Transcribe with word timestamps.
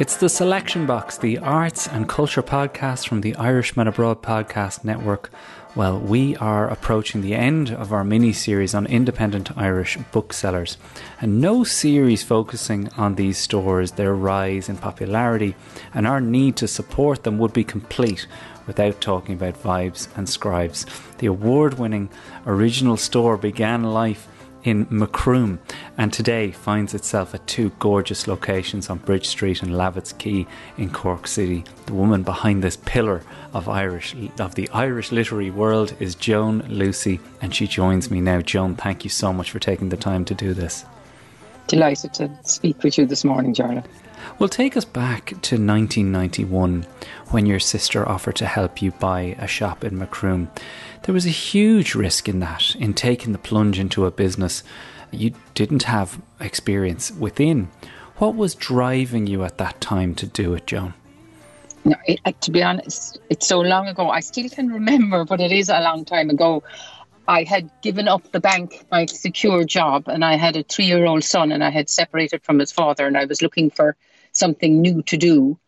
It's 0.00 0.16
the 0.16 0.28
Selection 0.28 0.86
Box, 0.86 1.18
the 1.18 1.38
arts 1.38 1.86
and 1.86 2.08
culture 2.08 2.42
podcast 2.42 3.06
from 3.06 3.20
the 3.20 3.36
Irishman 3.36 3.86
Abroad 3.86 4.22
Podcast 4.22 4.82
Network. 4.84 5.30
Well, 5.76 6.00
we 6.00 6.36
are 6.36 6.68
approaching 6.68 7.20
the 7.20 7.34
end 7.34 7.70
of 7.70 7.92
our 7.92 8.02
mini 8.02 8.32
series 8.32 8.74
on 8.74 8.86
independent 8.86 9.56
Irish 9.56 9.96
booksellers, 10.10 10.78
and 11.20 11.40
no 11.40 11.62
series 11.62 12.22
focusing 12.24 12.88
on 12.96 13.14
these 13.14 13.38
stores, 13.38 13.92
their 13.92 14.14
rise 14.14 14.68
in 14.68 14.78
popularity, 14.78 15.54
and 15.94 16.06
our 16.06 16.20
need 16.20 16.56
to 16.56 16.68
support 16.68 17.22
them 17.22 17.38
would 17.38 17.52
be 17.52 17.64
complete 17.64 18.26
without 18.66 19.00
talking 19.00 19.34
about 19.34 19.62
Vibes 19.62 20.08
and 20.16 20.28
Scribes. 20.28 20.86
The 21.18 21.26
award 21.26 21.78
winning 21.78 22.08
original 22.46 22.96
store 22.96 23.36
began 23.36 23.84
life 23.84 24.28
in 24.64 24.86
Macroom 24.90 25.60
and 25.96 26.12
today 26.12 26.50
finds 26.50 26.94
itself 26.94 27.34
at 27.34 27.46
two 27.46 27.70
gorgeous 27.78 28.26
locations 28.26 28.90
on 28.90 28.98
Bridge 28.98 29.28
Street 29.28 29.62
and 29.62 29.76
Lavitt's 29.76 30.12
Quay 30.14 30.46
in 30.78 30.90
Cork 30.90 31.26
City. 31.26 31.64
The 31.86 31.94
woman 31.94 32.22
behind 32.22 32.64
this 32.64 32.78
pillar 32.78 33.22
of 33.52 33.68
Irish 33.68 34.16
of 34.38 34.54
the 34.54 34.68
Irish 34.70 35.12
literary 35.12 35.50
world 35.50 35.94
is 36.00 36.14
Joan 36.14 36.62
Lucey 36.68 37.20
and 37.40 37.54
she 37.54 37.66
joins 37.66 38.10
me 38.10 38.20
now. 38.20 38.40
Joan, 38.40 38.74
thank 38.74 39.04
you 39.04 39.10
so 39.10 39.32
much 39.32 39.50
for 39.50 39.58
taking 39.58 39.90
the 39.90 39.96
time 39.96 40.24
to 40.24 40.34
do 40.34 40.54
this. 40.54 40.84
Delighted 41.66 42.12
to 42.14 42.30
speak 42.42 42.82
with 42.82 42.98
you 42.98 43.06
this 43.06 43.24
morning, 43.24 43.54
Jarlath. 43.54 43.86
Well, 44.38 44.48
take 44.48 44.76
us 44.76 44.84
back 44.84 45.26
to 45.26 45.56
1991 45.56 46.86
when 47.30 47.46
your 47.46 47.60
sister 47.60 48.08
offered 48.08 48.36
to 48.36 48.46
help 48.46 48.82
you 48.82 48.90
buy 48.92 49.36
a 49.38 49.46
shop 49.46 49.84
in 49.84 49.98
Macroom. 49.98 50.50
There 51.04 51.12
was 51.12 51.26
a 51.26 51.30
huge 51.30 51.94
risk 51.94 52.28
in 52.28 52.40
that, 52.40 52.74
in 52.76 52.94
taking 52.94 53.32
the 53.32 53.38
plunge 53.38 53.78
into 53.78 54.06
a 54.06 54.10
business 54.10 54.62
you 55.14 55.32
didn't 55.54 55.84
have 55.84 56.20
experience 56.40 57.10
within. 57.12 57.68
What 58.16 58.34
was 58.34 58.54
driving 58.54 59.26
you 59.26 59.44
at 59.44 59.58
that 59.58 59.80
time 59.80 60.14
to 60.16 60.26
do 60.26 60.54
it, 60.54 60.66
Joan? 60.66 60.94
No, 61.84 61.96
it, 62.06 62.40
to 62.42 62.50
be 62.50 62.62
honest, 62.62 63.18
it's 63.28 63.46
so 63.46 63.60
long 63.60 63.88
ago. 63.88 64.08
I 64.08 64.20
still 64.20 64.48
can 64.48 64.72
remember, 64.72 65.24
but 65.24 65.40
it 65.40 65.52
is 65.52 65.68
a 65.68 65.80
long 65.80 66.04
time 66.04 66.30
ago. 66.30 66.62
I 67.26 67.42
had 67.42 67.70
given 67.82 68.08
up 68.08 68.30
the 68.32 68.40
bank, 68.40 68.84
my 68.90 69.06
secure 69.06 69.64
job, 69.64 70.08
and 70.08 70.24
I 70.24 70.36
had 70.36 70.56
a 70.56 70.62
three 70.62 70.86
year 70.86 71.04
old 71.04 71.24
son, 71.24 71.52
and 71.52 71.62
I 71.62 71.70
had 71.70 71.88
separated 71.88 72.42
from 72.42 72.58
his 72.58 72.72
father, 72.72 73.06
and 73.06 73.16
I 73.16 73.24
was 73.24 73.42
looking 73.42 73.70
for 73.70 73.96
something 74.32 74.80
new 74.80 75.02
to 75.02 75.16
do 75.16 75.58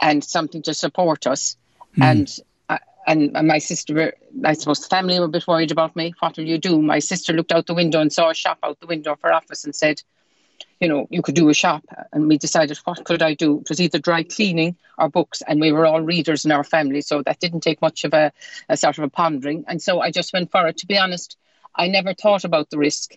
and 0.00 0.22
something 0.22 0.62
to 0.62 0.74
support 0.74 1.26
us. 1.26 1.56
Mm. 1.96 2.04
And 2.04 2.38
and, 3.06 3.32
my 3.32 3.58
sister, 3.58 4.14
I 4.44 4.54
suppose 4.54 4.80
the 4.80 4.88
family 4.88 5.18
were 5.18 5.26
a 5.26 5.28
bit 5.28 5.46
worried 5.46 5.70
about 5.70 5.94
me. 5.96 6.14
What 6.20 6.36
will 6.36 6.46
you 6.46 6.58
do? 6.58 6.80
My 6.80 6.98
sister 6.98 7.32
looked 7.32 7.52
out 7.52 7.66
the 7.66 7.74
window 7.74 8.00
and 8.00 8.12
saw 8.12 8.30
a 8.30 8.34
shop 8.34 8.58
out 8.62 8.80
the 8.80 8.86
window 8.86 9.12
of 9.12 9.20
her 9.22 9.32
office 9.32 9.64
and 9.64 9.74
said, 9.74 10.02
you 10.80 10.88
know, 10.88 11.06
you 11.10 11.22
could 11.22 11.34
do 11.34 11.48
a 11.48 11.54
shop. 11.54 11.84
And 12.12 12.28
we 12.28 12.38
decided, 12.38 12.78
what 12.84 13.04
could 13.04 13.22
I 13.22 13.34
do? 13.34 13.60
It 13.60 13.68
was 13.68 13.80
either 13.80 13.98
dry 13.98 14.22
cleaning 14.22 14.76
or 14.98 15.08
books. 15.08 15.42
And 15.46 15.60
we 15.60 15.72
were 15.72 15.86
all 15.86 16.00
readers 16.00 16.44
in 16.44 16.52
our 16.52 16.64
family. 16.64 17.00
So 17.00 17.22
that 17.22 17.40
didn't 17.40 17.60
take 17.60 17.80
much 17.80 18.04
of 18.04 18.12
a, 18.14 18.32
a 18.68 18.76
sort 18.76 18.98
of 18.98 19.04
a 19.04 19.10
pondering. 19.10 19.64
And 19.68 19.80
so 19.80 20.00
I 20.00 20.10
just 20.10 20.32
went 20.32 20.50
for 20.50 20.66
it. 20.66 20.78
To 20.78 20.86
be 20.86 20.98
honest, 20.98 21.36
I 21.74 21.88
never 21.88 22.14
thought 22.14 22.44
about 22.44 22.70
the 22.70 22.78
risk 22.78 23.16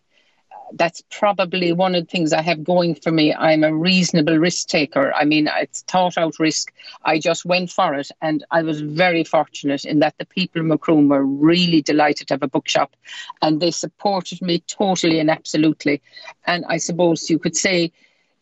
that's 0.74 1.02
probably 1.10 1.72
one 1.72 1.96
of 1.96 2.04
the 2.04 2.10
things 2.10 2.34
I 2.34 2.42
have 2.42 2.64
going 2.64 2.96
for 2.96 3.12
me. 3.12 3.34
I'm 3.34 3.64
a 3.64 3.74
reasonable 3.74 4.38
risk 4.38 4.68
taker. 4.68 5.14
I 5.14 5.26
mean, 5.26 5.50
it's 5.58 5.82
thought 5.82 6.18
out 6.18 6.40
risk. 6.40 6.74
I 7.04 7.20
just 7.20 7.46
went 7.46 7.72
for 7.72 7.94
it, 7.96 8.10
and 8.22 8.46
I 8.52 8.64
was 8.64 8.82
very 8.82 9.24
fortunate 9.24 9.86
in 9.86 10.00
that 10.00 10.18
the 10.18 10.26
people 10.26 10.62
in 10.62 10.68
Macroom 10.68 11.10
were 11.10 11.24
really 11.24 11.82
delighted 11.82 12.28
to 12.28 12.34
have 12.34 12.44
a 12.44 12.48
bookshop, 12.48 12.96
and 13.42 13.60
they 13.60 13.72
supported 13.72 14.42
me 14.42 14.60
totally 14.60 15.20
and 15.20 15.30
absolutely. 15.30 16.02
And 16.46 16.66
I 16.68 16.78
suppose 16.78 17.30
you 17.30 17.40
could 17.40 17.56
say 17.56 17.92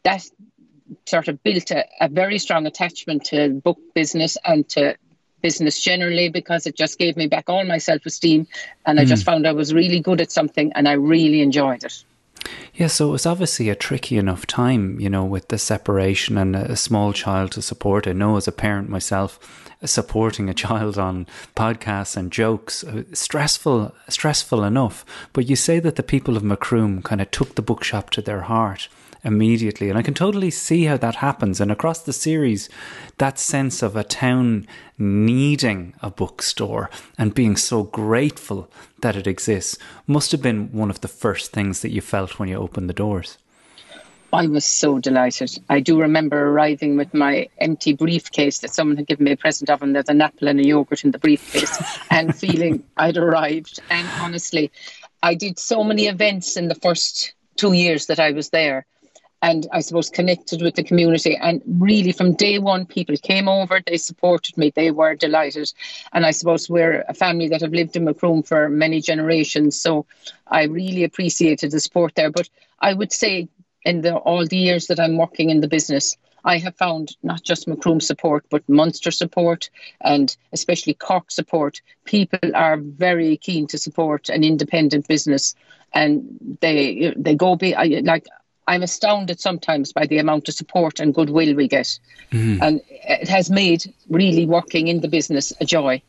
that 0.04 0.24
sort 1.06 1.28
of 1.28 1.42
built 1.44 1.72
a, 1.72 1.86
a 2.00 2.10
very 2.10 2.40
strong 2.40 2.66
attachment 2.66 3.26
to 3.26 3.50
book 3.50 3.80
business 3.94 4.38
and 4.44 4.68
to 4.70 4.96
business 5.42 5.80
generally 5.80 6.30
because 6.30 6.66
it 6.66 6.76
just 6.76 6.98
gave 6.98 7.16
me 7.16 7.28
back 7.28 7.50
all 7.50 7.64
my 7.66 7.78
self 7.78 8.06
esteem 8.06 8.48
and 8.86 9.00
I 9.00 9.06
mm. 9.06 9.08
just 9.08 9.26
found 9.26 9.48
I 9.48 9.52
was 9.52 9.74
really 9.74 10.00
good 10.00 10.22
at 10.22 10.32
something 10.32 10.74
and 10.74 10.88
I 10.88 10.94
really 10.94 11.42
enjoyed 11.42 11.84
it. 11.84 12.04
Yeah, 12.74 12.88
so 12.88 13.10
it 13.10 13.12
was 13.12 13.26
obviously 13.26 13.70
a 13.70 13.76
tricky 13.76 14.18
enough 14.18 14.46
time, 14.46 15.00
you 15.00 15.10
know, 15.10 15.24
with 15.24 15.48
the 15.48 15.58
separation 15.58 16.38
and 16.38 16.56
a 16.56 16.76
small 16.76 17.14
child 17.14 17.52
to 17.54 17.62
support. 17.62 18.08
I 18.08 18.14
know 18.14 18.38
as 18.38 18.48
a 18.48 18.52
parent 18.52 18.90
myself, 18.90 19.40
supporting 19.84 20.50
a 20.50 20.54
child 20.54 20.98
on 20.98 21.28
podcasts 21.56 22.18
and 22.18 22.32
jokes, 22.32 22.84
uh, 22.84 23.04
stressful, 23.14 23.94
stressful 24.10 24.64
enough. 24.64 25.06
But 25.34 25.48
you 25.50 25.56
say 25.56 25.80
that 25.80 25.96
the 25.96 26.04
people 26.04 26.38
of 26.38 26.44
Macroom 26.44 27.04
kind 27.04 27.22
of 27.22 27.32
took 27.32 27.56
the 27.56 27.62
bookshop 27.62 28.10
to 28.12 28.22
their 28.22 28.42
heart 28.42 28.88
immediately. 29.26 29.90
And 29.90 29.98
I 29.98 30.04
can 30.04 30.14
totally 30.14 30.52
see 30.52 30.86
how 30.86 30.98
that 30.98 31.16
happens. 31.16 31.60
And 31.60 31.72
across 31.72 32.04
the 32.04 32.14
series, 32.14 32.70
that 33.18 33.40
sense 33.40 33.82
of 33.82 33.96
a 33.96 34.04
town 34.04 34.68
needing 34.98 35.94
a 36.02 36.12
bookstore 36.12 36.90
and 37.18 37.34
being 37.34 37.58
so 37.58 37.84
grateful 37.84 38.70
that 39.02 39.16
it 39.16 39.28
exists 39.28 39.78
must 40.08 40.32
have 40.32 40.42
been 40.42 40.72
one 40.72 40.90
of 40.90 41.02
the 41.02 41.08
first 41.08 41.52
things 41.52 41.82
that 41.82 41.92
you 41.92 42.02
felt 42.02 42.40
when 42.40 42.48
you 42.48 42.56
opened 42.56 42.88
the 42.88 42.94
doors. 42.94 43.38
I 44.32 44.48
was 44.48 44.66
so 44.66 45.00
delighted. 45.00 45.58
I 45.70 45.80
do 45.80 46.00
remember 46.02 46.50
arriving 46.50 46.98
with 46.98 47.14
my 47.14 47.48
empty 47.60 47.94
briefcase 47.94 48.60
that 48.60 48.74
someone 48.74 48.98
had 48.98 49.08
given 49.08 49.24
me 49.24 49.32
a 49.32 49.38
present 49.38 49.70
of, 49.70 49.82
and 49.82 49.96
there's 49.96 50.10
an 50.10 50.22
apple 50.22 50.50
and 50.50 50.60
a 50.60 50.68
yogurt 50.68 51.06
in 51.06 51.12
the 51.12 51.20
briefcase, 51.20 51.80
and 52.10 52.36
feeling 52.36 52.84
I'd 52.98 53.18
arrived. 53.18 53.80
And 53.90 54.08
honestly, 54.20 54.72
I 55.24 55.36
did 55.36 55.58
so 55.58 55.84
many 55.84 56.08
events 56.08 56.58
in 56.58 56.68
the 56.68 56.76
first 56.76 57.34
two 57.56 57.72
years 57.72 58.08
that 58.08 58.20
I 58.20 58.32
was 58.32 58.50
there 58.50 58.86
and 59.46 59.68
I 59.72 59.82
suppose 59.82 60.10
connected 60.10 60.64
with 60.64 60.74
the 60.74 60.84
community. 60.84 61.38
And 61.38 61.62
really, 61.68 62.12
from 62.12 62.34
day 62.34 62.58
one, 62.58 62.88
people 62.88 63.16
came 63.16 63.48
over, 63.48 63.80
they 63.80 63.98
supported 63.98 64.58
me, 64.58 64.72
they 64.72 64.90
were 64.90 65.14
delighted. 65.14 65.72
And 66.14 66.26
I 66.26 66.32
suppose 66.32 66.68
we're 66.68 67.06
a 67.08 67.14
family 67.14 67.50
that 67.50 67.62
have 67.62 67.72
lived 67.72 67.96
in 67.96 68.06
Macroom 68.06 68.42
for 68.42 68.70
many 68.70 69.02
generations, 69.02 69.80
so 69.80 70.08
I 70.48 70.64
really 70.64 71.04
appreciated 71.04 71.70
the 71.70 71.80
support 71.80 72.16
there. 72.16 72.32
But 72.32 72.50
I 72.80 72.94
would 72.94 73.14
say, 73.14 73.48
in 73.84 74.02
the, 74.02 74.16
all 74.16 74.48
the 74.48 74.58
years 74.58 74.88
that 74.88 75.00
I'm 75.00 75.16
working 75.16 75.52
in 75.52 75.62
the 75.62 75.68
business, 75.68 76.18
I 76.44 76.58
have 76.58 76.76
found 76.76 77.16
not 77.22 77.44
just 77.44 77.68
Macroom 77.68 78.02
support, 78.02 78.46
but 78.50 78.68
Munster 78.68 79.12
support 79.12 79.70
and 80.02 80.36
especially 80.54 80.96
Cork 80.96 81.30
support. 81.30 81.82
People 82.04 82.56
are 82.56 82.78
very 82.78 83.38
keen 83.38 83.68
to 83.68 83.78
support 83.78 84.30
an 84.30 84.44
independent 84.44 85.08
business, 85.08 85.54
and 85.94 86.58
they 86.62 87.14
they 87.16 87.36
go 87.36 87.56
be 87.56 87.76
like 88.02 88.26
I'm 88.68 88.84
astounded 88.84 89.40
sometimes 89.40 89.94
by 89.94 90.08
the 90.08 90.18
amount 90.18 90.50
of 90.50 90.56
support 90.56 91.00
and 91.00 91.14
goodwill 91.14 91.56
we 91.56 91.68
get. 91.68 92.00
Mm. 92.32 92.62
And 92.62 92.82
it 92.90 93.28
has 93.30 93.50
made 93.50 93.94
really 94.10 94.46
working 94.46 94.88
in 94.88 95.02
the 95.02 95.08
business 95.08 95.54
a 95.62 95.66
joy. 95.66 96.02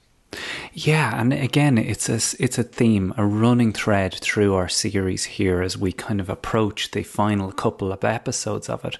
Yeah, 0.73 1.21
and 1.21 1.33
again, 1.33 1.79
it's 1.79 2.09
a 2.09 2.15
it's 2.43 2.59
a 2.59 2.63
theme, 2.63 3.15
a 3.17 3.25
running 3.25 3.73
thread 3.73 4.15
through 4.15 4.55
our 4.55 4.69
series 4.69 5.25
here 5.25 5.63
as 5.63 5.79
we 5.79 5.93
kind 5.93 6.21
of 6.21 6.29
approach 6.29 6.91
the 6.91 7.03
final 7.03 7.53
couple 7.53 7.93
of 7.93 8.05
episodes 8.05 8.69
of 8.69 8.85
it. 8.85 8.99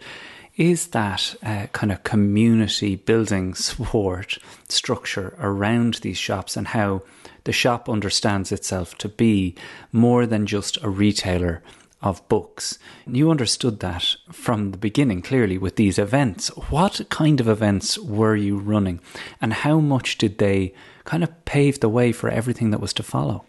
Is 0.57 0.89
that 0.89 1.35
uh, 1.43 1.67
kind 1.73 1.93
of 1.93 2.03
community 2.05 2.97
building 2.97 3.55
support 3.55 4.39
structure 4.69 5.37
around 5.39 5.95
these 5.95 6.17
shops 6.17 6.57
and 6.57 6.69
how 6.69 7.03
the 7.45 7.53
shop 7.53 7.89
understands 7.89 8.51
itself 8.53 8.97
to 8.99 9.09
be 9.09 9.55
more 9.93 10.27
than 10.27 10.47
just 10.47 10.83
a 10.83 10.89
retailer 10.89 11.63
of 12.07 12.27
books. 12.29 12.79
You 13.07 13.31
understood 13.31 13.81
that 13.81 14.17
from 14.33 14.71
the 14.71 14.79
beginning 14.79 15.23
clearly 15.23 15.59
with 15.59 15.77
these 15.77 15.99
events. 15.99 16.49
What 16.71 17.01
kind 17.11 17.41
of 17.41 17.49
events 17.49 17.99
were 17.99 18.37
you 18.37 18.57
running 18.57 19.01
and 19.41 19.53
how 19.53 19.81
much 19.81 20.19
did 20.19 20.39
they 20.39 20.75
kind 21.05 21.23
of 21.23 21.45
pave 21.45 21.81
the 21.81 21.89
way 21.89 22.13
for 22.13 22.31
everything 22.31 22.71
that 22.71 22.81
was 22.81 22.93
to 22.95 23.03
follow? 23.03 23.45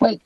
Well, 0.00 0.18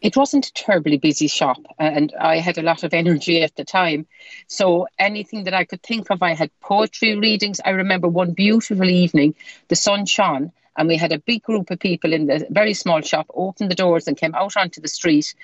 it 0.00 0.16
wasn't 0.16 0.46
a 0.46 0.52
terribly 0.54 0.96
busy 0.96 1.28
shop 1.28 1.58
uh, 1.78 1.82
and 1.82 2.14
I 2.18 2.38
had 2.38 2.56
a 2.56 2.62
lot 2.62 2.84
of 2.84 2.94
energy 2.94 3.42
at 3.42 3.54
the 3.56 3.64
time. 3.64 4.06
So 4.46 4.86
anything 4.98 5.44
that 5.44 5.54
I 5.54 5.64
could 5.64 5.82
think 5.82 6.10
of, 6.10 6.22
I 6.22 6.34
had 6.34 6.50
poetry 6.60 7.18
readings. 7.18 7.60
I 7.64 7.70
remember 7.70 8.08
one 8.08 8.32
beautiful 8.32 8.88
evening, 8.88 9.34
the 9.68 9.76
sun 9.76 10.06
shone 10.06 10.52
and 10.76 10.88
we 10.88 10.96
had 10.96 11.12
a 11.12 11.18
big 11.18 11.42
group 11.42 11.70
of 11.70 11.78
people 11.78 12.12
in 12.12 12.26
the 12.26 12.46
very 12.50 12.74
small 12.74 13.00
shop 13.02 13.26
opened 13.34 13.70
the 13.70 13.74
doors 13.74 14.08
and 14.08 14.16
came 14.16 14.34
out 14.34 14.56
onto 14.56 14.80
the 14.80 14.88
street 14.88 15.34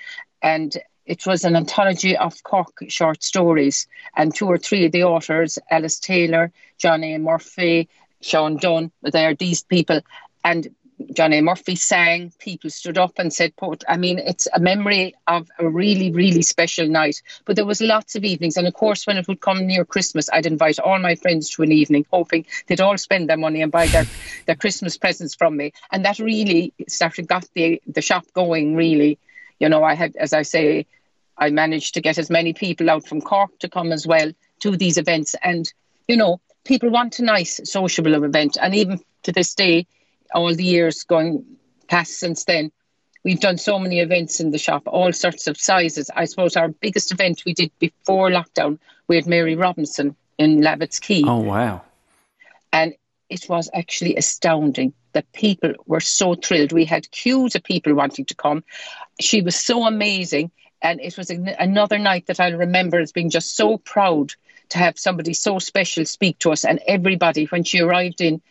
and 0.41 0.77
it 1.07 1.25
was 1.25 1.45
an 1.45 1.55
anthology 1.55 2.15
of 2.17 2.43
Cork 2.43 2.77
short 2.89 3.23
stories, 3.23 3.87
and 4.15 4.35
two 4.35 4.47
or 4.47 4.57
three 4.57 4.85
of 4.85 4.91
the 4.91 5.05
authors, 5.05 5.57
Alice 5.71 5.99
Taylor, 5.99 6.51
John 6.77 7.03
A. 7.03 7.17
Murphy, 7.17 7.89
Sean 8.21 8.57
Dunne, 8.57 8.91
they 9.01 9.25
are 9.25 9.35
these 9.35 9.63
people. 9.63 10.01
And 10.43 10.67
John 11.13 11.31
A. 11.31 11.41
Murphy 11.41 11.75
sang, 11.75 12.33
people 12.39 12.69
stood 12.69 12.97
up 12.97 13.19
and 13.19 13.31
said, 13.31 13.55
"Port." 13.55 13.83
I 13.87 13.97
mean, 13.97 14.17
it's 14.19 14.47
a 14.51 14.59
memory 14.59 15.13
of 15.27 15.47
a 15.59 15.69
really, 15.69 16.11
really 16.11 16.41
special 16.41 16.87
night. 16.87 17.21
But 17.45 17.55
there 17.55 17.65
was 17.65 17.81
lots 17.81 18.15
of 18.15 18.23
evenings. 18.23 18.57
And 18.57 18.67
of 18.67 18.73
course, 18.73 19.05
when 19.05 19.17
it 19.17 19.27
would 19.27 19.39
come 19.39 19.67
near 19.67 19.85
Christmas, 19.85 20.29
I'd 20.33 20.47
invite 20.47 20.79
all 20.79 20.99
my 20.99 21.15
friends 21.15 21.51
to 21.51 21.63
an 21.63 21.71
evening, 21.71 22.05
hoping 22.11 22.45
they'd 22.65 22.81
all 22.81 22.97
spend 22.97 23.29
their 23.29 23.37
money 23.37 23.61
and 23.61 23.71
buy 23.71 23.87
their, 23.87 24.05
their 24.47 24.55
Christmas 24.55 24.97
presents 24.97 25.35
from 25.35 25.55
me. 25.55 25.71
And 25.91 26.03
that 26.03 26.19
really 26.19 26.73
started, 26.87 27.27
got 27.27 27.47
the, 27.53 27.81
the 27.85 28.01
shop 28.01 28.25
going, 28.33 28.75
really. 28.75 29.19
You 29.59 29.69
know, 29.69 29.83
I 29.83 29.95
had, 29.95 30.15
as 30.15 30.33
I 30.33 30.43
say, 30.43 30.85
I 31.37 31.49
managed 31.49 31.93
to 31.93 32.01
get 32.01 32.17
as 32.17 32.29
many 32.29 32.53
people 32.53 32.89
out 32.89 33.07
from 33.07 33.21
Cork 33.21 33.59
to 33.59 33.69
come 33.69 33.91
as 33.91 34.07
well. 34.07 34.31
to 34.61 34.75
these 34.75 34.97
events. 34.97 35.35
And, 35.43 35.71
you 36.07 36.17
know, 36.17 36.39
people 36.63 36.89
want 36.89 37.19
a 37.19 37.23
nice 37.23 37.59
sociable 37.63 38.23
event. 38.23 38.57
And 38.61 38.75
even 38.75 38.99
to 39.23 39.31
this 39.31 39.53
day, 39.55 39.87
all 40.33 40.53
the 40.53 40.63
years 40.63 41.03
going 41.03 41.45
past 41.87 42.19
since 42.19 42.45
then, 42.45 42.71
we've 43.23 43.39
done 43.39 43.57
so 43.57 43.79
many 43.79 43.99
events 43.99 44.39
in 44.39 44.51
the 44.51 44.57
shop, 44.57 44.83
all 44.85 45.13
sorts 45.13 45.47
of 45.47 45.57
sizes. 45.57 46.09
I 46.15 46.25
suppose 46.25 46.55
our 46.55 46.69
biggest 46.69 47.11
event 47.11 47.43
we 47.45 47.53
did 47.53 47.71
before 47.79 48.29
lockdown, 48.29 48.79
we 49.07 49.15
had 49.15 49.27
Mary 49.27 49.55
Robinson 49.55 50.15
in 50.37 50.61
Lavitt's 50.61 50.99
Quay. 50.99 51.23
Oh, 51.25 51.37
wow. 51.39 51.81
And 52.71 52.93
it 53.29 53.47
was 53.49 53.69
actually 53.73 54.15
astounding. 54.15 54.93
The 55.17 55.23
people 55.33 55.73
were 55.87 55.99
so 55.99 56.35
thrilled. 56.35 56.71
We 56.71 56.85
had 56.85 57.09
queues 57.09 57.55
of 57.55 57.63
people 57.63 57.95
wanting 57.95 58.25
to 58.25 58.35
come. 58.35 58.63
She 59.19 59.41
was 59.41 59.55
so 59.55 59.87
amazing. 59.87 60.51
And 60.79 61.01
it 61.01 61.17
was 61.17 61.31
another 61.31 61.97
night 61.97 62.27
that 62.27 62.39
I'll 62.39 62.53
remember 62.53 62.99
as 62.99 63.11
being 63.11 63.31
just 63.31 63.55
so 63.55 63.79
proud 63.79 64.33
to 64.69 64.77
have 64.77 64.99
somebody 64.99 65.33
so 65.33 65.57
special 65.57 66.05
speak 66.05 66.37
to 66.39 66.51
us. 66.51 66.65
And 66.65 66.79
everybody, 66.87 67.45
when 67.45 67.63
she 67.63 67.79
arrived 67.79 68.21
in, 68.21 68.43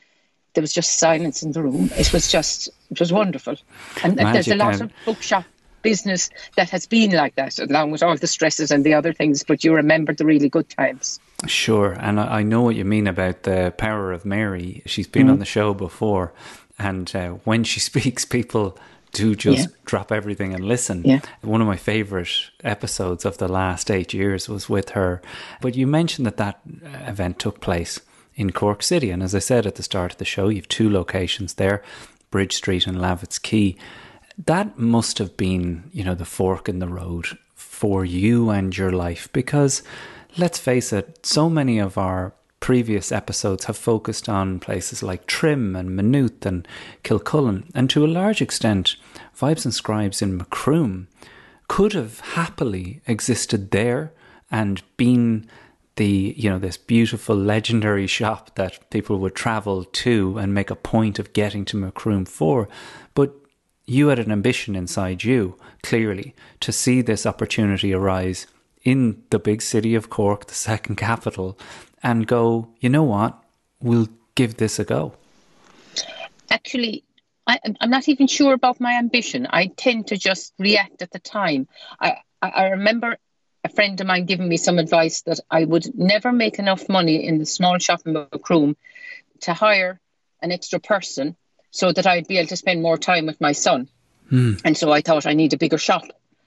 there 0.55 0.63
was 0.63 0.73
just 0.73 0.99
silence 0.99 1.45
in 1.45 1.53
the 1.53 1.63
room. 1.63 1.89
It 1.97 2.13
was 2.13 2.33
just, 2.33 2.69
it 2.91 2.99
was 2.99 3.13
wonderful. 3.13 3.55
And 4.03 4.17
Magic 4.17 4.33
there's 4.33 4.49
a 4.49 4.57
lot 4.57 4.75
um, 4.75 4.83
of 4.83 4.93
bookshop 5.05 5.45
business 5.87 6.31
that 6.57 6.69
has 6.71 6.85
been 6.85 7.13
like 7.13 7.37
that, 7.37 7.59
along 7.61 7.93
with 7.93 8.03
all 8.03 8.17
the 8.17 8.27
stresses 8.27 8.73
and 8.73 8.85
the 8.85 8.93
other 8.93 9.13
things, 9.13 9.45
but 9.45 9.63
you 9.63 9.73
remember 9.73 10.13
the 10.13 10.27
really 10.27 10.49
good 10.49 10.69
times. 10.69 11.21
Sure. 11.47 11.93
And 11.93 12.19
I 12.19 12.43
know 12.43 12.63
what 12.63 12.75
you 12.75 12.85
mean 12.85 13.07
about 13.07 13.45
the 13.45 13.73
power 13.79 14.13
of 14.13 14.25
Mary. 14.25 14.83
She's 14.87 15.07
been 15.07 15.29
mm. 15.29 15.33
on 15.33 15.39
the 15.39 15.45
show 15.45 15.75
before. 15.75 16.33
And 16.77 17.15
uh, 17.15 17.29
when 17.45 17.63
she 17.63 17.79
speaks, 17.91 18.25
people 18.25 18.77
do 19.13 19.37
just 19.37 19.69
yeah. 19.69 19.75
drop 19.85 20.11
everything 20.11 20.55
and 20.55 20.65
listen. 20.65 21.03
Yeah. 21.05 21.21
One 21.43 21.61
of 21.61 21.69
my 21.69 21.77
favorite 21.77 22.51
episodes 22.65 23.25
of 23.25 23.39
the 23.39 23.49
last 23.49 23.89
eight 23.89 24.13
years 24.13 24.49
was 24.49 24.69
with 24.69 24.91
her. 24.91 25.23
But 25.61 25.77
you 25.77 25.87
mentioned 25.87 26.27
that 26.27 26.37
that 26.39 26.61
event 27.07 27.39
took 27.39 27.61
place 27.61 28.01
in 28.35 28.51
Cork 28.51 28.83
City. 28.83 29.11
And 29.11 29.23
as 29.23 29.35
I 29.35 29.39
said 29.39 29.67
at 29.67 29.77
the 29.77 29.85
start 29.85 30.13
of 30.13 30.19
the 30.19 30.25
show, 30.25 30.49
you 30.49 30.57
have 30.57 30.69
two 30.69 30.91
locations 30.91 31.55
there 31.55 31.83
Bridge 32.31 32.57
Street 32.57 32.89
and 32.89 33.01
Lavitt's 33.01 33.39
Quay. 33.39 33.77
That 34.45 34.79
must 34.79 35.19
have 35.19 35.37
been, 35.37 35.91
you 35.93 36.05
know, 36.05 36.15
the 36.15 36.25
fork 36.25 36.69
in 36.69 36.79
the 36.79 36.89
road 36.89 37.39
for 37.55 38.05
you 38.05 38.51
and 38.51 38.77
your 38.77 38.93
life 38.93 39.29
because 39.33 39.83
let's 40.37 40.59
face 40.59 40.93
it, 40.93 41.25
so 41.25 41.49
many 41.49 41.79
of 41.79 41.97
our 41.97 42.35
previous 42.61 43.13
episodes 43.13 43.67
have 43.67 43.77
focused 43.77 44.29
on 44.29 44.59
places 44.59 45.03
like 45.03 45.27
Trim 45.27 45.77
and 45.77 45.95
Maynooth 45.95 46.45
and 46.45 46.67
Kilcullen, 47.03 47.71
and 47.75 47.89
to 47.91 48.05
a 48.05 48.09
large 48.09 48.43
extent, 48.43 48.97
Vibes 49.39 49.65
and 49.65 49.75
Scribes 49.75 50.23
in 50.23 50.37
Macroom 50.37 51.07
could 51.69 51.93
have 51.93 52.21
happily 52.21 53.01
existed 53.07 53.71
there 53.71 54.13
and 54.51 54.83
been 54.97 55.49
the 55.97 56.35
you 56.37 56.51
know 56.51 56.59
this 56.59 56.77
beautiful 56.77 57.35
legendary 57.35 58.07
shop 58.07 58.55
that 58.57 58.91
people 58.91 59.19
would 59.19 59.35
travel 59.35 59.85
to 59.85 60.37
and 60.39 60.53
make 60.53 60.71
a 60.71 60.77
point 60.77 61.19
of 61.19 61.33
getting 61.33 61.65
to 61.65 61.77
Macroom 61.77 62.25
for. 62.27 62.69
But 63.15 63.35
you 63.87 64.09
had 64.09 64.19
an 64.19 64.33
ambition 64.33 64.75
inside 64.75 65.23
you 65.23 65.57
clearly 65.83 66.35
to 66.61 66.73
see 66.73 67.03
this 67.03 67.25
opportunity 67.25 67.93
arise 67.93 68.47
in 68.83 69.23
the 69.31 69.39
big 69.39 69.63
city 69.63 69.95
of 69.95 70.11
Cork 70.11 70.47
the 70.47 70.55
second 70.55 70.97
capital 70.97 71.59
and 72.03 72.27
go 72.27 72.69
you 72.81 72.89
know 72.89 73.05
what 73.05 73.43
we'll 73.81 74.09
give 74.35 74.57
this 74.57 74.79
a 74.79 74.85
go 74.85 75.15
actually 76.51 77.05
I, 77.47 77.61
am 77.81 77.91
not 77.91 78.09
even 78.09 78.27
sure 78.27 78.55
about 78.55 78.81
my 78.81 78.95
ambition. 78.95 79.47
I 79.49 79.67
tend 79.67 80.09
to 80.09 80.17
just 80.17 80.53
react 80.59 81.01
at 81.03 81.13
the 81.13 81.21
time. 81.21 81.69
I, 82.01 82.17
I 82.43 82.71
remember 82.71 83.19
a 83.63 83.69
friend 83.69 84.01
of 84.01 84.07
mine 84.07 84.27
giving 84.27 84.49
me 84.49 84.57
some 84.57 84.79
advice 84.79 85.23
that 85.23 85.41
I 85.51 85.65
would 85.65 85.97
never 85.97 86.33
make 86.33 86.59
enough 86.59 86.89
money 86.89 87.25
in 87.27 87.39
the 87.39 87.47
small 87.47 87.79
shop 87.79 88.01
in 88.05 88.15
Macroom 88.15 88.77
to 89.43 89.55
hire 89.55 90.01
an 90.43 90.53
extra 90.53 90.81
person 90.81 91.37
so 91.71 91.93
that 91.93 92.07
I'd 92.07 92.29
be 92.29 92.39
able 92.39 92.49
to 92.49 92.57
spend 92.57 92.83
more 92.83 92.99
time 92.99 93.27
with 93.27 93.41
my 93.41 93.53
son. 93.53 93.89
Mm. 94.31 94.61
And 94.65 94.77
so 94.77 94.91
I 94.93 95.01
thought 95.01 95.27
I 95.27 95.35
need 95.35 95.53
a 95.53 95.59
bigger 95.59 95.79
shop 95.79 96.05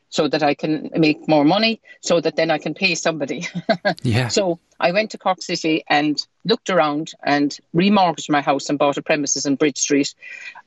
so 0.09 0.27
that 0.27 0.41
I 0.41 0.55
can 0.55 0.89
make 0.95 1.27
more 1.27 1.45
money, 1.45 1.81
so 2.01 2.19
that 2.19 2.35
then 2.35 2.49
I 2.49 2.57
can 2.57 2.73
pay 2.73 2.95
somebody. 2.95 3.47
yeah. 4.03 4.27
So 4.27 4.59
I 4.79 4.91
went 4.91 5.11
to 5.11 5.19
Cork 5.19 5.41
City 5.41 5.83
and 5.87 6.19
looked 6.43 6.69
around 6.71 7.11
and 7.23 7.55
remortgaged 7.75 8.29
my 8.29 8.41
house 8.41 8.69
and 8.69 8.79
bought 8.79 8.97
a 8.97 9.03
premises 9.03 9.45
in 9.45 9.55
Bridge 9.55 9.77
Street. 9.77 10.15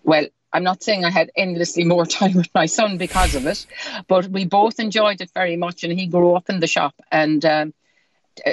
Well, 0.05 0.27
I'm 0.53 0.63
not 0.63 0.83
saying 0.83 1.05
I 1.05 1.11
had 1.11 1.31
endlessly 1.37 1.85
more 1.85 2.07
time 2.21 2.35
with 2.35 2.55
my 2.55 2.67
son 2.67 2.99
because 2.99 3.35
of 3.35 3.47
it, 3.47 3.67
but 4.07 4.29
we 4.29 4.45
both 4.45 4.79
enjoyed 4.79 5.21
it 5.21 5.31
very 5.35 5.57
much, 5.57 5.83
and 5.83 5.93
he 5.93 6.07
grew 6.07 6.35
up 6.35 6.49
in 6.49 6.61
the 6.61 6.67
shop, 6.69 6.95
and 7.11 7.45
um, 7.45 7.75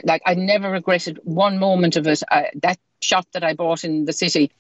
like 0.04 0.24
I 0.25 0.34
never 0.34 0.72
regretted 0.72 1.19
one 1.24 1.60
moment 1.60 1.98
of 1.98 2.07
it. 2.07 2.24
I, 2.30 2.50
that 2.63 2.80
shop 3.02 3.28
that 3.34 3.44
I 3.44 3.54
bought 3.54 3.84
in 3.84 4.06
the 4.06 4.13
city, 4.13 4.52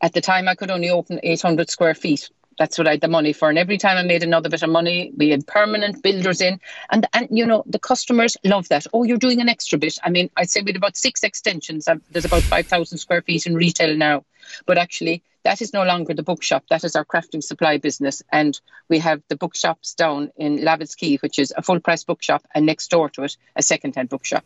at 0.00 0.12
the 0.12 0.20
time 0.20 0.48
I 0.48 0.54
could 0.54 0.70
only 0.70 0.90
open 0.90 1.20
800 1.22 1.70
square 1.70 1.94
feet, 1.94 2.30
that's 2.58 2.78
what 2.78 2.86
I 2.86 2.92
had 2.92 3.00
the 3.00 3.08
money 3.08 3.32
for. 3.32 3.48
And 3.48 3.58
every 3.58 3.78
time 3.78 3.96
I 3.96 4.02
made 4.02 4.22
another 4.22 4.48
bit 4.48 4.62
of 4.62 4.70
money, 4.70 5.12
we 5.16 5.30
had 5.30 5.46
permanent 5.46 6.02
builders 6.02 6.40
in. 6.40 6.60
And, 6.90 7.06
and 7.12 7.28
you 7.30 7.46
know, 7.46 7.62
the 7.66 7.78
customers 7.78 8.36
love 8.44 8.68
that. 8.68 8.86
Oh, 8.92 9.04
you're 9.04 9.18
doing 9.18 9.40
an 9.40 9.48
extra 9.48 9.78
bit. 9.78 9.98
I 10.02 10.10
mean, 10.10 10.30
I'd 10.36 10.50
say 10.50 10.62
we 10.62 10.70
had 10.70 10.76
about 10.76 10.96
six 10.96 11.22
extensions. 11.22 11.88
There's 12.10 12.24
about 12.24 12.42
5,000 12.42 12.98
square 12.98 13.22
feet 13.22 13.46
in 13.46 13.54
retail 13.54 13.94
now. 13.96 14.24
But 14.64 14.78
actually, 14.78 15.22
that 15.42 15.60
is 15.60 15.72
no 15.72 15.84
longer 15.84 16.14
the 16.14 16.22
bookshop. 16.22 16.64
That 16.70 16.84
is 16.84 16.96
our 16.96 17.04
crafting 17.04 17.42
supply 17.42 17.78
business. 17.78 18.22
And 18.32 18.58
we 18.88 18.98
have 19.00 19.22
the 19.28 19.36
bookshops 19.36 19.94
down 19.94 20.30
in 20.36 20.64
Lavitt's 20.64 20.94
Quay, 20.94 21.16
which 21.16 21.38
is 21.38 21.52
a 21.56 21.62
full 21.62 21.80
price 21.80 22.04
bookshop, 22.04 22.44
and 22.54 22.64
next 22.64 22.88
door 22.88 23.10
to 23.10 23.24
it, 23.24 23.36
a 23.54 23.62
second 23.62 23.96
hand 23.96 24.08
bookshop. 24.08 24.44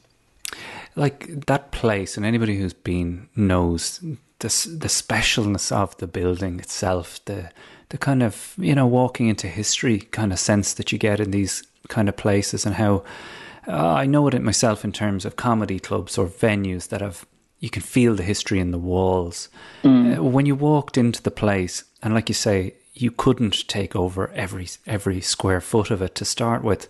Like 0.97 1.47
that 1.47 1.71
place, 1.71 2.17
and 2.17 2.27
anybody 2.27 2.59
who's 2.59 2.73
been 2.73 3.29
knows 3.37 4.03
the, 4.41 4.49
the 4.49 4.89
specialness 4.89 5.73
of 5.73 5.97
the 5.99 6.07
building 6.07 6.59
itself, 6.59 7.25
the 7.25 7.51
the 7.91 7.99
kind 7.99 8.23
of 8.23 8.55
you 8.57 8.75
know 8.75 8.87
walking 8.87 9.29
into 9.29 9.47
history 9.47 9.99
kind 9.99 10.33
of 10.33 10.39
sense 10.39 10.75
that 10.75 10.91
you 10.91 10.99
get 10.99 11.21
in 11.21 11.31
these 11.31 11.63
kind 11.89 12.09
of 12.09 12.17
places 12.17 12.65
and 12.65 12.77
how 12.77 13.05
uh, 13.69 13.95
I 13.95 14.07
know 14.07 14.27
it 14.29 14.41
myself 14.41 14.85
in 14.85 14.93
terms 14.93 15.25
of 15.25 15.37
comedy 15.37 15.79
clubs 15.79 16.17
or 16.17 16.27
venues 16.27 16.89
that 16.89 17.01
have 17.01 17.27
you 17.59 17.69
can 17.69 17.83
feel 17.83 18.15
the 18.15 18.23
history 18.23 18.59
in 18.59 18.71
the 18.71 18.79
walls 18.79 19.49
mm. 19.83 20.17
uh, 20.17 20.23
when 20.23 20.47
you 20.47 20.55
walked 20.55 20.97
into 20.97 21.23
the 21.23 21.31
place 21.31 21.85
and 22.03 22.15
like 22.15 22.29
you 22.29 22.35
say 22.35 22.75
you 22.95 23.11
couldn't 23.11 23.69
take 23.69 23.95
over 23.95 24.31
every 24.31 24.69
every 24.87 25.21
square 25.21 25.61
foot 25.61 25.91
of 25.91 26.01
it 26.01 26.15
to 26.15 26.25
start 26.25 26.63
with 26.63 26.89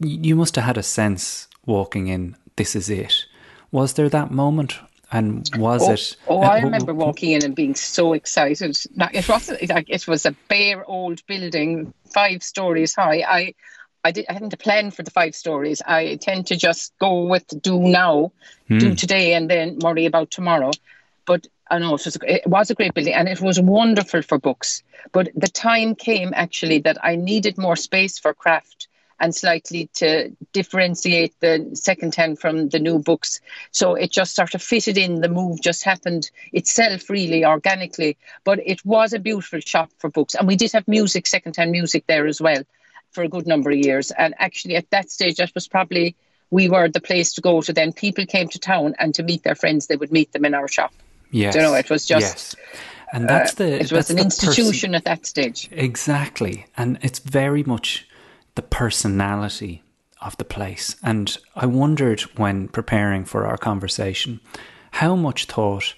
you 0.00 0.36
must 0.36 0.56
have 0.56 0.64
had 0.64 0.76
a 0.76 0.82
sense 0.82 1.48
walking 1.64 2.08
in 2.08 2.36
this 2.56 2.76
is 2.76 2.90
it 2.90 3.24
was 3.70 3.94
there 3.94 4.08
that 4.08 4.30
moment 4.30 4.78
and 5.12 5.48
was 5.56 5.82
oh, 5.82 5.92
it? 5.92 6.16
Oh, 6.26 6.42
uh, 6.42 6.46
I 6.46 6.60
remember 6.60 6.92
walking 6.92 7.32
in 7.32 7.44
and 7.44 7.54
being 7.54 7.74
so 7.74 8.12
excited. 8.12 8.76
Now, 8.94 9.08
it 9.12 9.28
wasn't 9.28 9.68
like 9.68 9.88
it 9.88 10.06
was 10.08 10.26
a 10.26 10.32
bare 10.48 10.84
old 10.84 11.24
building, 11.26 11.92
five 12.12 12.42
stories 12.42 12.94
high. 12.94 13.24
I, 13.26 13.54
I, 14.04 14.10
did, 14.10 14.26
I 14.28 14.32
hadn't 14.32 14.58
plan 14.58 14.90
for 14.90 15.02
the 15.02 15.10
five 15.10 15.34
stories. 15.34 15.80
I 15.86 16.16
tend 16.16 16.48
to 16.48 16.56
just 16.56 16.92
go 16.98 17.24
with 17.24 17.46
do 17.62 17.78
now, 17.78 18.32
do 18.68 18.94
today, 18.94 19.34
and 19.34 19.48
then 19.48 19.78
worry 19.78 20.06
about 20.06 20.30
tomorrow. 20.30 20.72
But 21.24 21.46
I 21.70 21.78
know 21.78 21.94
it 21.94 22.04
was, 22.04 22.18
it 22.22 22.46
was 22.46 22.70
a 22.70 22.74
great 22.74 22.94
building 22.94 23.14
and 23.14 23.28
it 23.28 23.40
was 23.40 23.60
wonderful 23.60 24.22
for 24.22 24.38
books. 24.38 24.82
But 25.12 25.30
the 25.34 25.48
time 25.48 25.94
came 25.94 26.32
actually 26.34 26.80
that 26.80 26.98
I 27.04 27.16
needed 27.16 27.58
more 27.58 27.76
space 27.76 28.18
for 28.18 28.34
craft 28.34 28.88
and 29.18 29.34
slightly 29.34 29.88
to 29.94 30.30
differentiate 30.52 31.34
the 31.40 31.70
second 31.74 32.14
hand 32.14 32.38
from 32.38 32.68
the 32.68 32.78
new 32.78 32.98
books. 32.98 33.40
So 33.70 33.94
it 33.94 34.10
just 34.10 34.34
sort 34.34 34.54
of 34.54 34.62
fitted 34.62 34.98
in. 34.98 35.20
The 35.20 35.28
move 35.28 35.60
just 35.60 35.84
happened 35.84 36.30
itself, 36.52 37.08
really 37.08 37.44
organically. 37.44 38.18
But 38.44 38.60
it 38.64 38.84
was 38.84 39.12
a 39.12 39.18
beautiful 39.18 39.60
shop 39.60 39.90
for 39.98 40.10
books, 40.10 40.34
and 40.34 40.46
we 40.46 40.56
did 40.56 40.72
have 40.72 40.86
music, 40.86 41.26
second 41.26 41.56
hand 41.56 41.72
music 41.72 42.04
there 42.06 42.26
as 42.26 42.40
well, 42.40 42.62
for 43.12 43.22
a 43.24 43.28
good 43.28 43.46
number 43.46 43.70
of 43.70 43.78
years. 43.78 44.10
And 44.10 44.34
actually, 44.38 44.76
at 44.76 44.90
that 44.90 45.10
stage, 45.10 45.36
that 45.36 45.54
was 45.54 45.68
probably 45.68 46.16
we 46.50 46.68
were 46.68 46.88
the 46.88 47.00
place 47.00 47.34
to 47.34 47.40
go 47.40 47.60
to. 47.60 47.72
Then 47.72 47.92
people 47.92 48.26
came 48.26 48.48
to 48.48 48.58
town, 48.58 48.94
and 48.98 49.14
to 49.14 49.22
meet 49.22 49.42
their 49.42 49.54
friends, 49.54 49.86
they 49.86 49.96
would 49.96 50.12
meet 50.12 50.32
them 50.32 50.44
in 50.44 50.54
our 50.54 50.68
shop. 50.68 50.92
Yes, 51.30 51.54
you 51.54 51.62
know, 51.62 51.74
it 51.74 51.90
was 51.90 52.06
just. 52.06 52.22
Yes. 52.22 52.56
And 53.12 53.28
that's 53.28 53.52
uh, 53.52 53.64
the. 53.64 53.74
Uh, 53.74 53.78
it 53.78 53.92
was 53.92 54.10
an 54.10 54.18
institution 54.18 54.90
person. 54.90 54.94
at 54.94 55.04
that 55.04 55.26
stage. 55.26 55.68
Exactly, 55.72 56.66
and 56.76 56.98
it's 57.02 57.20
very 57.20 57.62
much 57.62 58.06
the 58.56 58.62
personality 58.62 59.82
of 60.20 60.36
the 60.38 60.44
place. 60.44 60.96
And 61.02 61.36
I 61.54 61.66
wondered 61.66 62.22
when 62.36 62.68
preparing 62.68 63.24
for 63.24 63.46
our 63.46 63.56
conversation 63.56 64.40
how 64.92 65.14
much 65.14 65.44
thought 65.44 65.94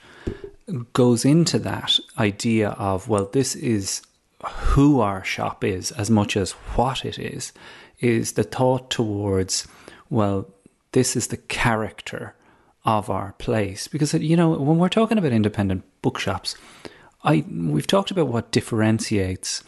goes 0.93 1.25
into 1.25 1.59
that 1.61 1.99
idea 2.19 2.71
of, 2.71 3.09
well, 3.09 3.31
this 3.33 3.55
is 3.55 4.03
who 4.45 5.01
our 5.01 5.25
shop 5.25 5.65
is 5.65 5.93
as 5.93 6.11
much 6.11 6.37
as 6.37 6.53
what 6.53 7.05
it 7.05 7.19
is, 7.19 7.53
is 8.01 8.33
the 8.33 8.45
thought 8.45 8.91
towards, 8.91 9.67
well, 10.11 10.47
this 10.93 11.17
is 11.17 11.29
the 11.29 11.37
character 11.37 12.35
of 12.85 13.11
our 13.11 13.33
place. 13.39 13.89
Because, 13.89 14.15
you 14.15 14.37
know, 14.37 14.51
when 14.51 14.79
we're 14.79 14.89
talking 14.89 15.19
about 15.19 15.33
independent 15.33 15.85
bookshops, 16.03 16.55
I 17.25 17.45
we've 17.51 17.87
talked 17.87 18.11
about 18.11 18.29
what 18.29 18.53
differentiates 18.53 19.65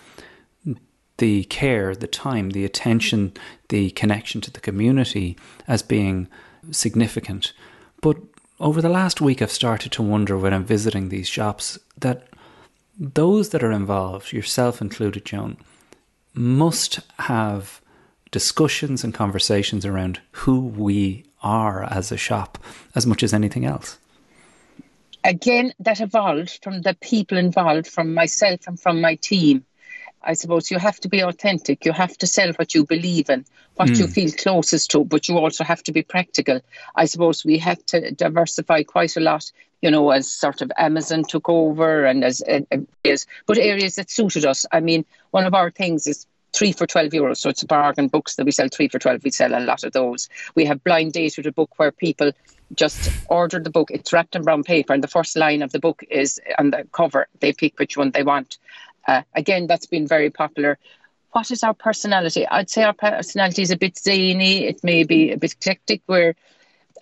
the 1.21 1.45
care, 1.45 1.95
the 1.95 2.07
time, 2.07 2.51
the 2.51 2.65
attention, 2.65 3.33
the 3.69 3.91
connection 3.91 4.41
to 4.41 4.51
the 4.51 4.61
community 4.61 5.37
as 5.69 5.83
being 5.83 6.27
significant. 6.71 7.53
But 8.01 8.17
over 8.59 8.81
the 8.83 8.89
last 8.89 9.21
week, 9.21 9.41
I've 9.41 9.53
started 9.53 9.93
to 9.93 10.03
wonder 10.03 10.37
when 10.37 10.55
I'm 10.55 10.65
visiting 10.65 11.09
these 11.09 11.29
shops 11.29 11.79
that 11.99 12.27
those 12.99 13.51
that 13.51 13.63
are 13.63 13.71
involved, 13.71 14.33
yourself 14.33 14.81
included, 14.81 15.27
Joan, 15.27 15.59
must 16.35 17.01
have 17.19 17.81
discussions 18.31 19.05
and 19.05 19.13
conversations 19.13 19.85
around 19.85 20.21
who 20.33 20.61
we 20.61 21.25
are 21.43 21.85
as 21.85 22.11
a 22.11 22.17
shop 22.17 22.57
as 22.95 23.07
much 23.07 23.23
as 23.23 23.35
anything 23.35 23.67
else. 23.67 23.99
Again, 25.23 25.75
that 25.81 26.01
evolved 26.01 26.61
from 26.63 26.81
the 26.81 26.95
people 26.95 27.37
involved, 27.37 27.87
from 27.87 28.15
myself 28.15 28.61
and 28.67 28.81
from 28.81 29.03
my 29.03 29.17
team. 29.17 29.67
I 30.23 30.35
suppose 30.35 30.71
you 30.71 30.79
have 30.79 31.01
to 31.01 31.09
be 31.09 31.21
authentic. 31.21 31.85
You 31.85 31.93
have 31.93 32.17
to 32.19 32.27
sell 32.27 32.53
what 32.53 32.75
you 32.75 32.85
believe 32.85 33.31
in, 33.31 33.45
what 33.77 33.89
mm. 33.89 33.99
you 33.99 34.07
hmm. 34.07 34.13
feel 34.13 34.31
closest 34.33 34.91
to, 34.91 35.05
but 35.05 35.29
you 35.29 35.39
also 35.39 35.65
have 35.65 35.83
to 35.85 35.93
be 35.93 36.03
practical. 36.03 36.61
I 36.95 37.07
suppose 37.07 37.45
we 37.45 37.59
had 37.59 37.87
to 37.89 38.11
diversify 38.11 38.83
quite 38.83 39.17
a 39.17 39.21
lot, 39.21 39.51
you 39.81 39.91
know, 39.91 40.11
as 40.11 40.31
sort 40.31 40.61
of 40.61 40.71
Amazon 40.77 41.25
took 41.25 41.49
over 41.49 42.05
and 42.05 42.23
as 42.23 42.43
uh, 42.43 42.61
areas, 43.05 43.27
but 43.47 43.59
areas 43.59 43.95
that 43.95 44.11
suited 44.11 44.45
us. 44.45 44.67
I 44.71 44.81
mean, 44.81 45.05
one 45.31 45.47
of 45.47 45.55
our 45.55 45.71
things 45.71 46.07
is 46.07 46.27
three 46.53 46.73
for 46.73 46.87
12 46.87 47.13
euros. 47.13 47.39
So 47.39 47.49
it's 47.49 47.63
a 47.63 47.67
bargain 47.67 48.09
books 48.09 48.37
that 48.37 48.45
we 48.45 48.53
sell 48.53 48.69
three 48.69 48.89
for 48.89 48.99
12. 48.99 49.25
We 49.25 49.31
sell 49.31 49.57
a 49.57 49.61
lot 49.61 49.85
of 49.85 49.93
those. 49.93 50.29
We 50.55 50.65
have 50.67 50.85
blind 50.85 51.13
date 51.13 51.37
with 51.37 51.47
a 51.47 51.53
book 51.53 51.79
where 51.79 51.93
people 51.93 52.33
just 52.75 53.11
order 53.29 53.59
the 53.59 53.71
book. 53.71 53.91
It's 53.91 54.13
wrapped 54.13 54.37
in 54.37 54.43
brown 54.43 54.63
paper, 54.63 54.93
and 54.93 55.03
the 55.03 55.09
first 55.09 55.37
line 55.37 55.63
of 55.63 55.73
the 55.73 55.81
book 55.81 56.05
is 56.09 56.41
on 56.59 56.71
the 56.71 56.87
cover. 56.93 57.27
They 57.41 57.53
pick 57.53 57.79
which 57.79 57.97
one 57.97 58.11
they 58.11 58.23
want. 58.23 58.59
Uh, 59.07 59.23
again, 59.35 59.67
that's 59.67 59.87
been 59.87 60.07
very 60.07 60.31
popular. 60.31 60.79
What 61.33 61.51
is 61.51 61.63
our 61.63 61.75
personality? 61.75 62.47
I'd 62.47 62.71
say 62.71 62.83
our 62.83 62.93
personality 62.93 63.63
is 63.63 63.71
a 63.71 63.77
bit 63.77 63.99
zany. 63.99 64.65
It 64.65 64.83
may 64.83 65.05
be 65.05 65.33
a 65.33 65.37
bit 65.37 65.53
eclectic. 65.53 66.03
Where, 66.07 66.35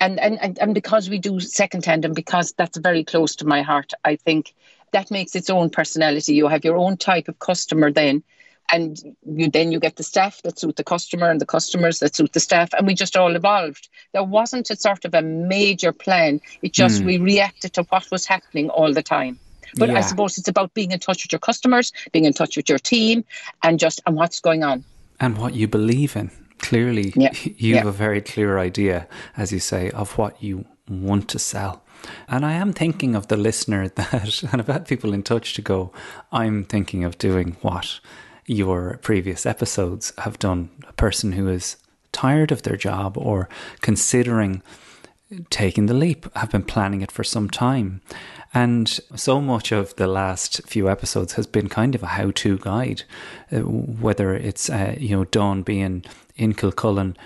and 0.01 0.21
and 0.21 0.59
and 0.59 0.75
because 0.75 1.09
we 1.09 1.19
do 1.19 1.41
secondhand, 1.41 2.05
and 2.05 2.15
because 2.15 2.53
that's 2.53 2.79
very 2.79 3.05
close 3.05 3.37
to 3.37 3.47
my 3.47 3.63
heart, 3.63 3.93
I 4.05 4.17
think 4.17 4.55
that 4.93 5.11
makes 5.11 5.35
its 5.35 5.51
own 5.51 5.71
personality. 5.71 6.35
You 6.35 6.49
have 6.49 6.65
your 6.65 6.77
own 6.77 6.97
type 6.97 7.29
of 7.29 7.39
customer 7.39 7.91
then 7.91 8.23
and 8.71 9.17
you 9.27 9.51
then 9.51 9.73
you 9.73 9.81
get 9.81 9.97
the 9.97 10.03
staff 10.03 10.43
that 10.43 10.59
suit 10.59 10.77
the 10.77 10.85
customer 10.85 11.31
and 11.31 11.41
the 11.41 11.47
customers 11.47 12.01
that 12.01 12.15
suit 12.15 12.33
the 12.33 12.41
staff 12.41 12.71
and 12.75 12.87
we 12.87 12.95
just 12.95 13.17
all 13.17 13.35
evolved 13.35 13.89
there 14.13 14.25
wasn't 14.25 14.71
a 14.71 14.77
sort 14.77 15.05
of 15.05 15.15
a 15.15 15.23
major 15.23 15.93
plan 15.93 16.41
it 16.63 16.73
just 16.73 17.03
mm. 17.03 17.07
we 17.07 17.19
reacted 17.19 17.73
to 17.73 17.83
what 17.85 18.11
was 18.11 18.27
happening 18.27 18.69
all 18.71 18.93
the 18.93 19.03
time 19.03 19.39
but 19.77 19.89
yeah. 19.89 19.99
i 19.99 20.01
suppose 20.01 20.39
it's 20.39 20.49
about 20.49 20.73
being 20.75 20.93
in 20.93 20.99
touch 20.99 21.25
with 21.25 21.33
your 21.33 21.39
customers 21.39 21.93
being 22.13 22.25
in 22.25 22.33
touch 22.33 22.57
with 22.57 22.69
your 22.69 22.79
team 22.79 23.25
and 23.63 23.79
just 23.79 24.01
and 24.07 24.17
what's 24.17 24.41
going 24.41 24.63
on 24.63 24.85
and 25.21 25.39
what 25.39 25.55
you 25.55 25.67
believe 25.69 26.17
in 26.17 26.31
clearly 26.59 27.13
yeah. 27.17 27.31
you 27.45 27.75
yeah. 27.75 27.77
have 27.79 27.87
a 27.87 27.93
very 27.93 28.21
clear 28.21 28.59
idea 28.59 29.07
as 29.37 29.53
you 29.53 29.61
say 29.61 29.91
of 29.91 30.17
what 30.19 30.43
you 30.43 30.65
want 30.89 31.29
to 31.29 31.39
sell 31.39 31.83
and 32.29 32.47
I 32.47 32.53
am 32.53 32.73
thinking 32.73 33.17
of 33.17 33.27
the 33.27 33.37
listener 33.37 33.89
that, 33.97 34.43
and 34.45 34.61
I've 34.61 34.69
had 34.69 34.87
people 34.87 35.13
in 35.13 35.25
touch 35.25 35.55
to 35.55 35.63
go, 35.63 35.93
I'm 36.31 36.63
thinking 36.65 37.03
of 37.03 37.19
doing 37.19 37.57
what 37.61 37.99
your 38.47 38.99
previous 39.03 39.45
episodes 39.45 40.13
have 40.19 40.39
done. 40.39 40.71
A 40.89 40.93
person 40.93 41.33
who 41.33 41.49
is 41.49 41.77
tired 42.13 42.53
of 42.53 42.63
their 42.63 42.77
job 42.77 43.19
or 43.19 43.49
considering 43.81 44.63
taking 45.51 45.87
the 45.87 45.95
leap, 45.95 46.27
have 46.37 46.51
been 46.51 46.63
planning 46.63 47.03
it 47.03 47.13
for 47.13 47.25
some 47.25 47.51
time. 47.51 48.01
And 48.55 48.89
so 49.15 49.41
much 49.41 49.73
of 49.73 49.95
the 49.97 50.07
last 50.07 50.63
few 50.67 50.89
episodes 50.89 51.35
has 51.35 51.47
been 51.47 51.69
kind 51.69 51.95
of 51.95 52.03
a 52.03 52.07
how 52.07 52.31
to 52.31 52.59
guide, 52.59 53.03
uh, 53.53 53.59
whether 53.59 54.35
it's, 54.35 54.71
uh, 54.71 54.95
you 54.99 55.17
know, 55.17 55.25
Dawn 55.25 55.63
being 55.63 56.05
in 56.37 56.55
Kilcullen, 56.55 57.17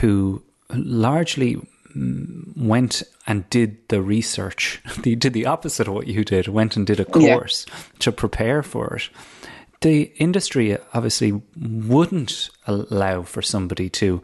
who 0.00 0.42
largely 0.70 1.56
mm, 1.96 2.56
went 2.56 3.02
and 3.26 3.48
did 3.48 3.76
the 3.88 4.02
research. 4.02 4.82
They 5.02 5.14
did 5.14 5.34
the 5.34 5.46
opposite 5.46 5.86
of 5.88 5.94
what 5.94 6.08
you 6.08 6.24
did, 6.24 6.48
went 6.48 6.76
and 6.76 6.86
did 6.86 7.00
a 7.00 7.04
course 7.04 7.66
yeah. 7.68 7.74
to 8.00 8.12
prepare 8.12 8.62
for 8.62 8.96
it 8.96 9.08
the 9.82 10.12
industry 10.16 10.78
obviously 10.94 11.42
wouldn't 11.56 12.50
allow 12.66 13.22
for 13.22 13.42
somebody 13.42 13.90
to 13.90 14.22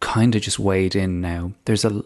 kind 0.00 0.34
of 0.36 0.42
just 0.42 0.58
wade 0.58 0.94
in 0.94 1.20
now. 1.20 1.52
There's 1.64 1.84
a, 1.84 2.04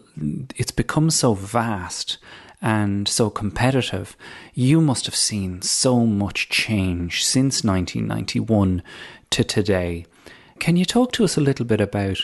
it's 0.55 0.71
become 0.71 1.09
so 1.09 1.33
vast 1.33 2.17
and 2.61 3.07
so 3.07 3.29
competitive. 3.29 4.17
You 4.53 4.81
must 4.81 5.05
have 5.05 5.15
seen 5.15 5.61
so 5.61 6.05
much 6.05 6.49
change 6.49 7.25
since 7.25 7.63
1991 7.63 8.83
to 9.31 9.43
today. 9.43 10.05
Can 10.59 10.75
you 10.75 10.85
talk 10.85 11.11
to 11.13 11.23
us 11.23 11.37
a 11.37 11.41
little 11.41 11.65
bit 11.65 11.79
about 11.79 12.19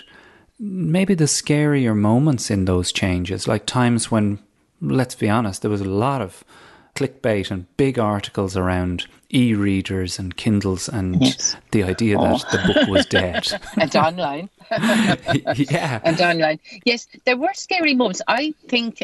maybe 0.59 1.13
the 1.13 1.25
scarier 1.25 1.95
moments 1.95 2.49
in 2.49 2.65
those 2.65 2.91
changes, 2.91 3.47
like 3.47 3.65
times 3.65 4.11
when, 4.11 4.39
let's 4.81 5.15
be 5.15 5.29
honest, 5.29 5.61
there 5.61 5.71
was 5.71 5.81
a 5.81 5.85
lot 5.85 6.21
of 6.21 6.43
clickbait 6.95 7.51
and 7.51 7.65
big 7.77 7.99
articles 7.99 8.55
around 8.55 9.05
e-readers 9.33 10.17
and 10.17 10.37
Kindles 10.37 10.87
and 10.87 11.21
yes. 11.21 11.55
the 11.71 11.83
idea 11.83 12.17
oh. 12.17 12.37
that 12.37 12.51
the 12.51 12.73
book 12.73 12.87
was 12.87 13.05
oh. 13.05 13.09
dead 13.09 13.47
and 13.77 13.95
online. 13.95 14.49
yeah, 15.55 15.99
and 16.03 16.19
online. 16.21 16.59
Yes, 16.85 17.07
there 17.25 17.37
were 17.37 17.53
scary 17.53 17.93
moments. 17.93 18.21
I 18.27 18.53
think. 18.67 19.03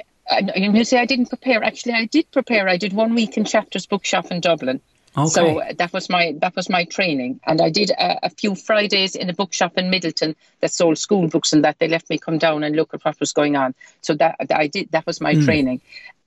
You 0.55 0.83
say 0.83 0.99
I 0.99 1.05
didn't 1.05 1.27
prepare. 1.27 1.63
Actually, 1.63 1.93
I 1.93 2.05
did 2.05 2.31
prepare. 2.31 2.69
I 2.69 2.77
did 2.77 2.93
one 2.93 3.15
week 3.15 3.37
in 3.37 3.45
Chapters 3.45 3.85
Bookshop 3.85 4.31
in 4.31 4.39
Dublin. 4.39 4.81
Okay. 5.17 5.29
So 5.29 5.61
that 5.77 5.91
was 5.91 6.09
my 6.09 6.35
that 6.39 6.55
was 6.55 6.69
my 6.69 6.85
training, 6.85 7.41
and 7.45 7.59
I 7.59 7.69
did 7.69 7.89
a, 7.89 8.27
a, 8.27 8.29
few 8.29 8.55
Fridays 8.55 9.15
in 9.15 9.29
a 9.29 9.33
bookshop 9.33 9.77
in 9.77 9.91
Midleton 9.91 10.35
that 10.61 10.71
sold 10.71 10.97
school 10.97 11.27
books, 11.27 11.51
and 11.51 11.65
that 11.65 11.79
they 11.79 11.89
let 11.89 12.09
me 12.09 12.17
come 12.17 12.37
down 12.37 12.63
and 12.63 12.77
look 12.77 12.93
at 12.93 13.03
what 13.03 13.19
was 13.19 13.33
going 13.33 13.57
on. 13.57 13.75
So 13.99 14.13
that, 14.13 14.37
that 14.39 14.57
I 14.57 14.67
did 14.67 14.91
that 14.91 15.05
was 15.05 15.19
my 15.19 15.33
mm. 15.33 15.43
training, 15.43 15.81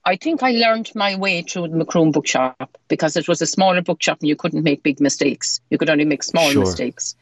I 0.07 0.17
think 0.17 0.43
I 0.43 0.51
learned 0.51 0.91
my 0.93 1.15
way 1.15 1.41
through 1.41 1.69
the 1.69 1.77
Macroom 1.77 2.11
bookshop 2.11 2.77
because 2.87 3.17
it 3.17 3.27
was 3.27 3.41
a 3.41 3.47
smaller 3.47 3.81
bookshop 3.81 4.19
and 4.19 4.29
you 4.29 4.35
couldn't 4.35 4.63
make 4.63 4.83
big 4.83 4.99
mistakes. 4.99 5.61
You 5.71 5.79
could 5.79 5.89
only 5.89 6.05
make 6.05 6.21
small 6.21 6.51
sure. 6.51 6.61
mistakes. 6.61 7.15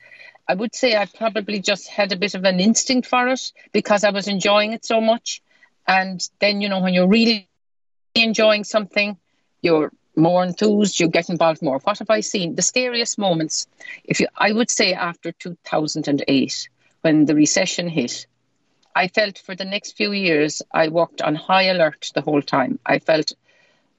I 0.49 0.55
would 0.55 0.75
say 0.75 0.97
I 0.97 1.05
probably 1.05 1.61
just 1.61 1.87
had 1.87 2.11
a 2.11 2.17
bit 2.17 2.35
of 2.35 2.43
an 2.43 2.59
instinct 2.59 3.07
for 3.07 3.29
it 3.29 3.53
because 3.71 4.03
I 4.03 4.09
was 4.09 4.27
enjoying 4.27 4.73
it 4.73 4.83
so 4.83 4.99
much. 4.99 5.41
And 5.87 6.21
then, 6.39 6.61
you 6.61 6.69
know, 6.69 6.79
when 6.79 6.93
you're 6.93 7.07
really 7.07 7.49
enjoying 8.15 8.63
something, 8.63 9.17
you're 9.61 9.91
more 10.15 10.43
enthused, 10.43 10.99
you 10.99 11.07
get 11.07 11.29
involved 11.29 11.61
more. 11.61 11.79
What 11.79 11.99
have 11.99 12.09
I 12.09 12.19
seen? 12.21 12.55
The 12.55 12.61
scariest 12.61 13.17
moments, 13.17 13.67
if 14.03 14.19
you, 14.19 14.27
I 14.37 14.51
would 14.51 14.69
say 14.69 14.93
after 14.93 15.31
2008, 15.31 16.69
when 17.01 17.25
the 17.25 17.35
recession 17.35 17.87
hit, 17.87 18.27
I 18.95 19.07
felt 19.07 19.39
for 19.39 19.55
the 19.55 19.65
next 19.65 19.97
few 19.97 20.11
years, 20.11 20.61
I 20.71 20.89
walked 20.89 21.21
on 21.21 21.35
high 21.35 21.63
alert 21.63 22.11
the 22.13 22.21
whole 22.21 22.41
time. 22.41 22.79
I 22.85 22.99
felt 22.99 23.33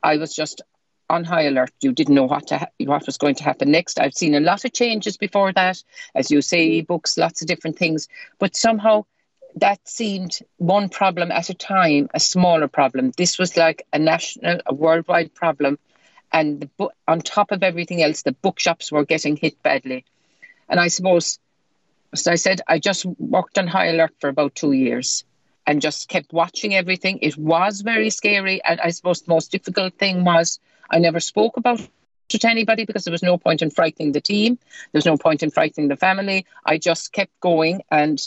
I 0.02 0.18
was 0.18 0.34
just 0.34 0.62
on 1.10 1.24
high 1.24 1.42
alert. 1.42 1.72
You 1.80 1.92
didn't 1.92 2.14
know 2.14 2.24
what 2.24 2.46
to 2.48 2.58
ha- 2.58 2.68
what 2.78 3.06
was 3.06 3.18
going 3.18 3.34
to 3.36 3.44
happen 3.44 3.70
next. 3.70 4.00
I've 4.00 4.14
seen 4.14 4.34
a 4.34 4.40
lot 4.40 4.64
of 4.64 4.72
changes 4.72 5.16
before 5.16 5.52
that, 5.52 5.82
as 6.14 6.30
you 6.30 6.40
say, 6.42 6.80
books, 6.80 7.18
lots 7.18 7.42
of 7.42 7.48
different 7.48 7.78
things. 7.78 8.08
But 8.38 8.56
somehow 8.56 9.04
that 9.56 9.86
seemed 9.88 10.38
one 10.56 10.88
problem 10.88 11.30
at 11.30 11.50
a 11.50 11.54
time, 11.54 12.08
a 12.14 12.20
smaller 12.20 12.68
problem. 12.68 13.12
This 13.16 13.38
was 13.38 13.56
like 13.56 13.86
a 13.92 13.98
national, 13.98 14.60
a 14.66 14.74
worldwide 14.74 15.34
problem. 15.34 15.78
And 16.32 16.68
bo- 16.76 16.92
on 17.06 17.20
top 17.20 17.52
of 17.52 17.62
everything 17.62 18.02
else, 18.02 18.22
the 18.22 18.32
bookshops 18.32 18.90
were 18.90 19.04
getting 19.04 19.36
hit 19.36 19.62
badly. 19.62 20.04
And 20.68 20.80
I 20.80 20.88
suppose 20.88 21.38
as 22.14 22.28
I 22.28 22.36
said, 22.36 22.60
I 22.68 22.78
just 22.78 23.04
worked 23.18 23.58
on 23.58 23.66
high 23.66 23.88
alert 23.88 24.14
for 24.20 24.28
about 24.28 24.54
two 24.54 24.72
years 24.72 25.24
and 25.66 25.80
just 25.82 26.08
kept 26.08 26.32
watching 26.32 26.74
everything. 26.74 27.18
It 27.22 27.36
was 27.36 27.80
very 27.80 28.10
scary. 28.10 28.62
And 28.64 28.80
I 28.80 28.90
suppose 28.90 29.22
the 29.22 29.32
most 29.32 29.50
difficult 29.50 29.94
thing 29.98 30.24
was 30.24 30.60
I 30.90 30.98
never 30.98 31.18
spoke 31.20 31.56
about 31.56 31.80
it 31.80 31.90
to 32.40 32.48
anybody 32.48 32.84
because 32.84 33.04
there 33.04 33.12
was 33.12 33.22
no 33.22 33.36
point 33.36 33.62
in 33.62 33.70
frightening 33.70 34.12
the 34.12 34.20
team. 34.20 34.58
There's 34.92 35.06
no 35.06 35.16
point 35.16 35.42
in 35.42 35.50
frightening 35.50 35.88
the 35.88 35.96
family. 35.96 36.46
I 36.64 36.78
just 36.78 37.12
kept 37.12 37.38
going 37.40 37.82
and 37.90 38.20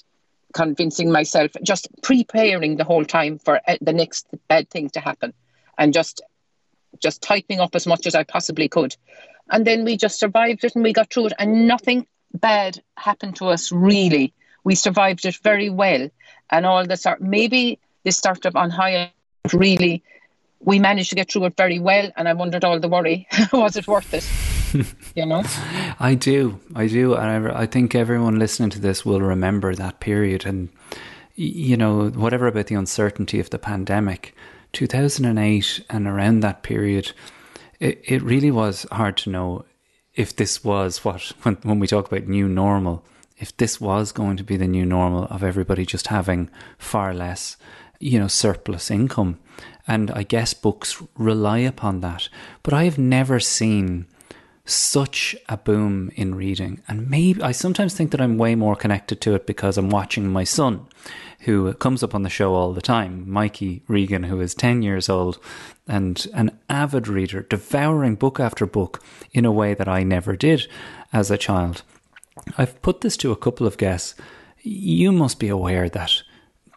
convincing 0.57 1.11
myself, 1.11 1.51
just 1.63 1.87
preparing 2.01 2.77
the 2.77 2.83
whole 2.83 3.05
time 3.05 3.37
for 3.37 3.61
uh, 3.67 3.77
the 3.79 3.93
next 3.93 4.25
bad 4.47 4.67
thing 4.71 4.89
to 4.89 4.99
happen 4.99 5.31
and 5.77 5.93
just 5.93 6.21
just 6.99 7.21
tightening 7.21 7.59
up 7.59 7.75
as 7.75 7.85
much 7.85 8.07
as 8.07 8.15
I 8.15 8.23
possibly 8.23 8.67
could. 8.67 8.95
And 9.51 9.67
then 9.67 9.85
we 9.85 9.97
just 9.97 10.19
survived 10.19 10.63
it 10.63 10.73
and 10.73 10.83
we 10.83 10.93
got 10.93 11.13
through 11.13 11.27
it 11.27 11.33
and 11.37 11.67
nothing 11.67 12.07
bad 12.33 12.81
happened 12.97 13.35
to 13.35 13.45
us 13.49 13.71
really. 13.71 14.33
We 14.63 14.73
survived 14.73 15.25
it 15.25 15.37
very 15.43 15.69
well. 15.69 16.09
And 16.49 16.65
all 16.65 16.87
the 16.87 17.17
maybe 17.19 17.79
this 18.03 18.17
started 18.17 18.55
on 18.55 18.71
high 18.71 19.13
really 19.53 20.03
we 20.59 20.79
managed 20.79 21.11
to 21.11 21.15
get 21.15 21.31
through 21.31 21.45
it 21.45 21.55
very 21.55 21.77
well 21.77 22.11
and 22.17 22.27
I 22.27 22.33
wondered 22.33 22.65
all 22.65 22.79
the 22.79 22.89
worry. 22.89 23.27
was 23.53 23.77
it 23.77 23.87
worth 23.87 24.11
it? 24.15 24.46
You 25.15 25.25
know? 25.25 25.43
I 25.99 26.15
do. 26.15 26.59
I 26.75 26.87
do. 26.87 27.15
And 27.15 27.47
I, 27.47 27.61
I 27.61 27.65
think 27.65 27.95
everyone 27.95 28.39
listening 28.39 28.69
to 28.71 28.79
this 28.79 29.05
will 29.05 29.21
remember 29.21 29.75
that 29.75 29.99
period 29.99 30.45
and 30.45 30.69
you 31.35 31.77
know, 31.77 32.09
whatever 32.09 32.47
about 32.47 32.65
the 32.65 32.73
uncertainty 32.73 33.39
of 33.39 33.51
the 33.51 33.59
pandemic, 33.59 34.33
2008 34.73 35.85
and 35.87 36.07
around 36.07 36.39
that 36.39 36.63
period, 36.63 37.11
it, 37.79 38.01
it 38.03 38.23
really 38.23 38.49
was 38.49 38.87
hard 38.91 39.17
to 39.17 39.29
know 39.29 39.63
if 40.15 40.35
this 40.35 40.63
was 40.63 41.05
what 41.05 41.21
when 41.43 41.55
when 41.61 41.79
we 41.79 41.87
talk 41.87 42.07
about 42.07 42.27
new 42.27 42.47
normal, 42.47 43.05
if 43.37 43.55
this 43.57 43.79
was 43.79 44.11
going 44.11 44.35
to 44.37 44.43
be 44.43 44.57
the 44.57 44.67
new 44.67 44.85
normal 44.85 45.25
of 45.25 45.43
everybody 45.43 45.85
just 45.85 46.07
having 46.07 46.49
far 46.79 47.13
less 47.13 47.55
you 47.99 48.19
know, 48.19 48.27
surplus 48.27 48.91
income. 48.91 49.39
And 49.87 50.11
I 50.11 50.23
guess 50.23 50.53
books 50.53 51.01
rely 51.15 51.59
upon 51.59 52.01
that. 52.01 52.29
But 52.63 52.73
I 52.73 52.83
have 52.83 52.97
never 52.97 53.39
seen 53.39 54.05
such 54.69 55.35
a 55.47 55.57
boom 55.57 56.11
in 56.15 56.35
reading. 56.35 56.81
And 56.87 57.09
maybe 57.09 57.41
I 57.41 57.51
sometimes 57.51 57.93
think 57.93 58.11
that 58.11 58.21
I'm 58.21 58.37
way 58.37 58.55
more 58.55 58.75
connected 58.75 59.21
to 59.21 59.33
it 59.35 59.45
because 59.45 59.77
I'm 59.77 59.89
watching 59.89 60.27
my 60.27 60.43
son, 60.43 60.87
who 61.41 61.73
comes 61.73 62.03
up 62.03 62.13
on 62.13 62.23
the 62.23 62.29
show 62.29 62.53
all 62.53 62.73
the 62.73 62.81
time, 62.81 63.29
Mikey 63.29 63.83
Regan, 63.87 64.23
who 64.23 64.41
is 64.41 64.53
10 64.53 64.81
years 64.81 65.07
old 65.07 65.39
and 65.87 66.27
an 66.33 66.57
avid 66.69 67.07
reader, 67.07 67.43
devouring 67.43 68.15
book 68.15 68.39
after 68.39 68.65
book 68.65 69.01
in 69.31 69.45
a 69.45 69.51
way 69.51 69.73
that 69.73 69.87
I 69.87 70.03
never 70.03 70.35
did 70.35 70.67
as 71.13 71.31
a 71.31 71.37
child. 71.37 71.83
I've 72.57 72.81
put 72.81 73.01
this 73.01 73.17
to 73.17 73.31
a 73.31 73.37
couple 73.37 73.65
of 73.65 73.77
guests. 73.77 74.15
You 74.61 75.11
must 75.11 75.39
be 75.39 75.47
aware 75.47 75.87
that 75.89 76.21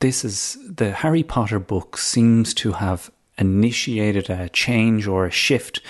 this 0.00 0.24
is 0.24 0.56
the 0.64 0.92
Harry 0.92 1.22
Potter 1.22 1.58
book 1.58 1.96
seems 1.96 2.54
to 2.54 2.72
have 2.72 3.10
initiated 3.36 4.30
a 4.30 4.48
change 4.50 5.06
or 5.06 5.26
a 5.26 5.30
shift 5.30 5.80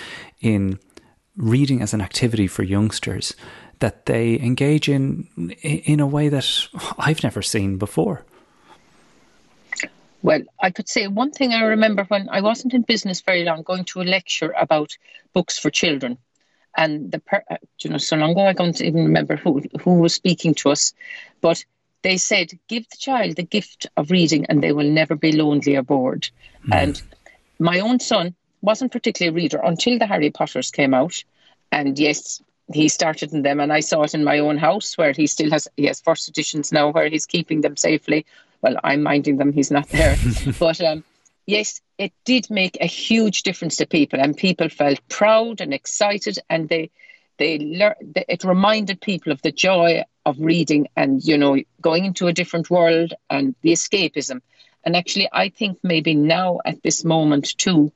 in 0.41 0.79
reading 1.37 1.81
as 1.81 1.93
an 1.93 2.01
activity 2.01 2.47
for 2.47 2.63
youngsters 2.63 3.35
that 3.79 4.05
they 4.05 4.39
engage 4.39 4.87
in 4.87 5.27
in 5.61 5.99
a 5.99 6.07
way 6.07 6.29
that 6.29 6.67
I've 6.97 7.23
never 7.23 7.41
seen 7.41 7.77
before. 7.77 8.23
Well, 10.23 10.41
I 10.61 10.69
could 10.69 10.87
say 10.87 11.07
one 11.07 11.31
thing 11.31 11.53
I 11.53 11.63
remember 11.63 12.03
when 12.03 12.29
I 12.29 12.41
wasn't 12.41 12.75
in 12.75 12.83
business 12.83 13.21
very 13.21 13.43
long, 13.43 13.63
going 13.63 13.85
to 13.85 14.01
a 14.01 14.03
lecture 14.03 14.53
about 14.55 14.95
books 15.33 15.57
for 15.57 15.71
children. 15.71 16.17
And 16.77 17.11
the 17.11 17.19
per, 17.19 17.43
uh, 17.49 17.57
you 17.79 17.89
know, 17.89 17.97
so 17.97 18.15
long 18.15 18.31
ago 18.31 18.45
I 18.45 18.53
don't 18.53 18.79
even 18.81 19.03
remember 19.03 19.35
who 19.35 19.63
who 19.81 19.95
was 19.95 20.13
speaking 20.13 20.53
to 20.55 20.69
us, 20.69 20.93
but 21.41 21.65
they 22.03 22.17
said, 22.17 22.51
give 22.67 22.87
the 22.89 22.97
child 22.97 23.35
the 23.35 23.43
gift 23.43 23.87
of 23.97 24.11
reading 24.11 24.45
and 24.47 24.63
they 24.63 24.71
will 24.71 24.89
never 24.89 25.15
be 25.15 25.31
lonely 25.31 25.75
or 25.75 25.83
bored. 25.83 26.29
Mm. 26.67 26.75
And 26.75 27.01
my 27.59 27.79
own 27.79 27.99
son 27.99 28.35
wasn't 28.61 28.91
particularly 28.91 29.35
a 29.35 29.41
reader 29.41 29.59
until 29.63 29.97
the 29.97 30.05
Harry 30.05 30.29
Potters 30.29 30.71
came 30.71 30.93
out. 30.93 31.23
And 31.71 31.97
yes, 31.97 32.41
he 32.73 32.89
started 32.89 33.33
in 33.33 33.41
them 33.41 33.59
and 33.59 33.71
I 33.73 33.79
saw 33.79 34.03
it 34.03 34.13
in 34.13 34.23
my 34.23 34.39
own 34.39 34.57
house 34.57 34.97
where 34.97 35.13
he 35.13 35.27
still 35.27 35.49
has 35.51 35.67
he 35.77 35.85
has 35.85 36.01
first 36.01 36.29
editions 36.29 36.71
now 36.71 36.91
where 36.91 37.09
he's 37.09 37.25
keeping 37.25 37.61
them 37.61 37.77
safely. 37.77 38.25
Well, 38.61 38.77
I'm 38.83 39.03
minding 39.03 39.37
them, 39.37 39.53
he's 39.53 39.71
not 39.71 39.89
there. 39.89 40.15
but 40.59 40.79
um, 40.81 41.03
yes, 41.45 41.81
it 41.97 42.13
did 42.25 42.49
make 42.49 42.77
a 42.79 42.85
huge 42.85 43.43
difference 43.43 43.77
to 43.77 43.85
people 43.85 44.19
and 44.19 44.37
people 44.37 44.69
felt 44.69 44.99
proud 45.09 45.61
and 45.61 45.73
excited 45.73 46.39
and 46.49 46.69
they 46.69 46.89
they 47.37 47.57
learned 47.57 48.23
it 48.27 48.43
reminded 48.43 49.01
people 49.01 49.31
of 49.31 49.41
the 49.41 49.51
joy 49.51 50.03
of 50.25 50.39
reading 50.39 50.87
and 50.95 51.23
you 51.23 51.37
know 51.37 51.57
going 51.81 52.05
into 52.05 52.27
a 52.27 52.33
different 52.33 52.69
world 52.69 53.13
and 53.29 53.55
the 53.61 53.71
escapism 53.71 54.41
and 54.83 54.95
actually 54.95 55.27
i 55.31 55.49
think 55.49 55.79
maybe 55.81 56.13
now 56.13 56.59
at 56.65 56.83
this 56.83 57.03
moment 57.03 57.57
too 57.57 57.91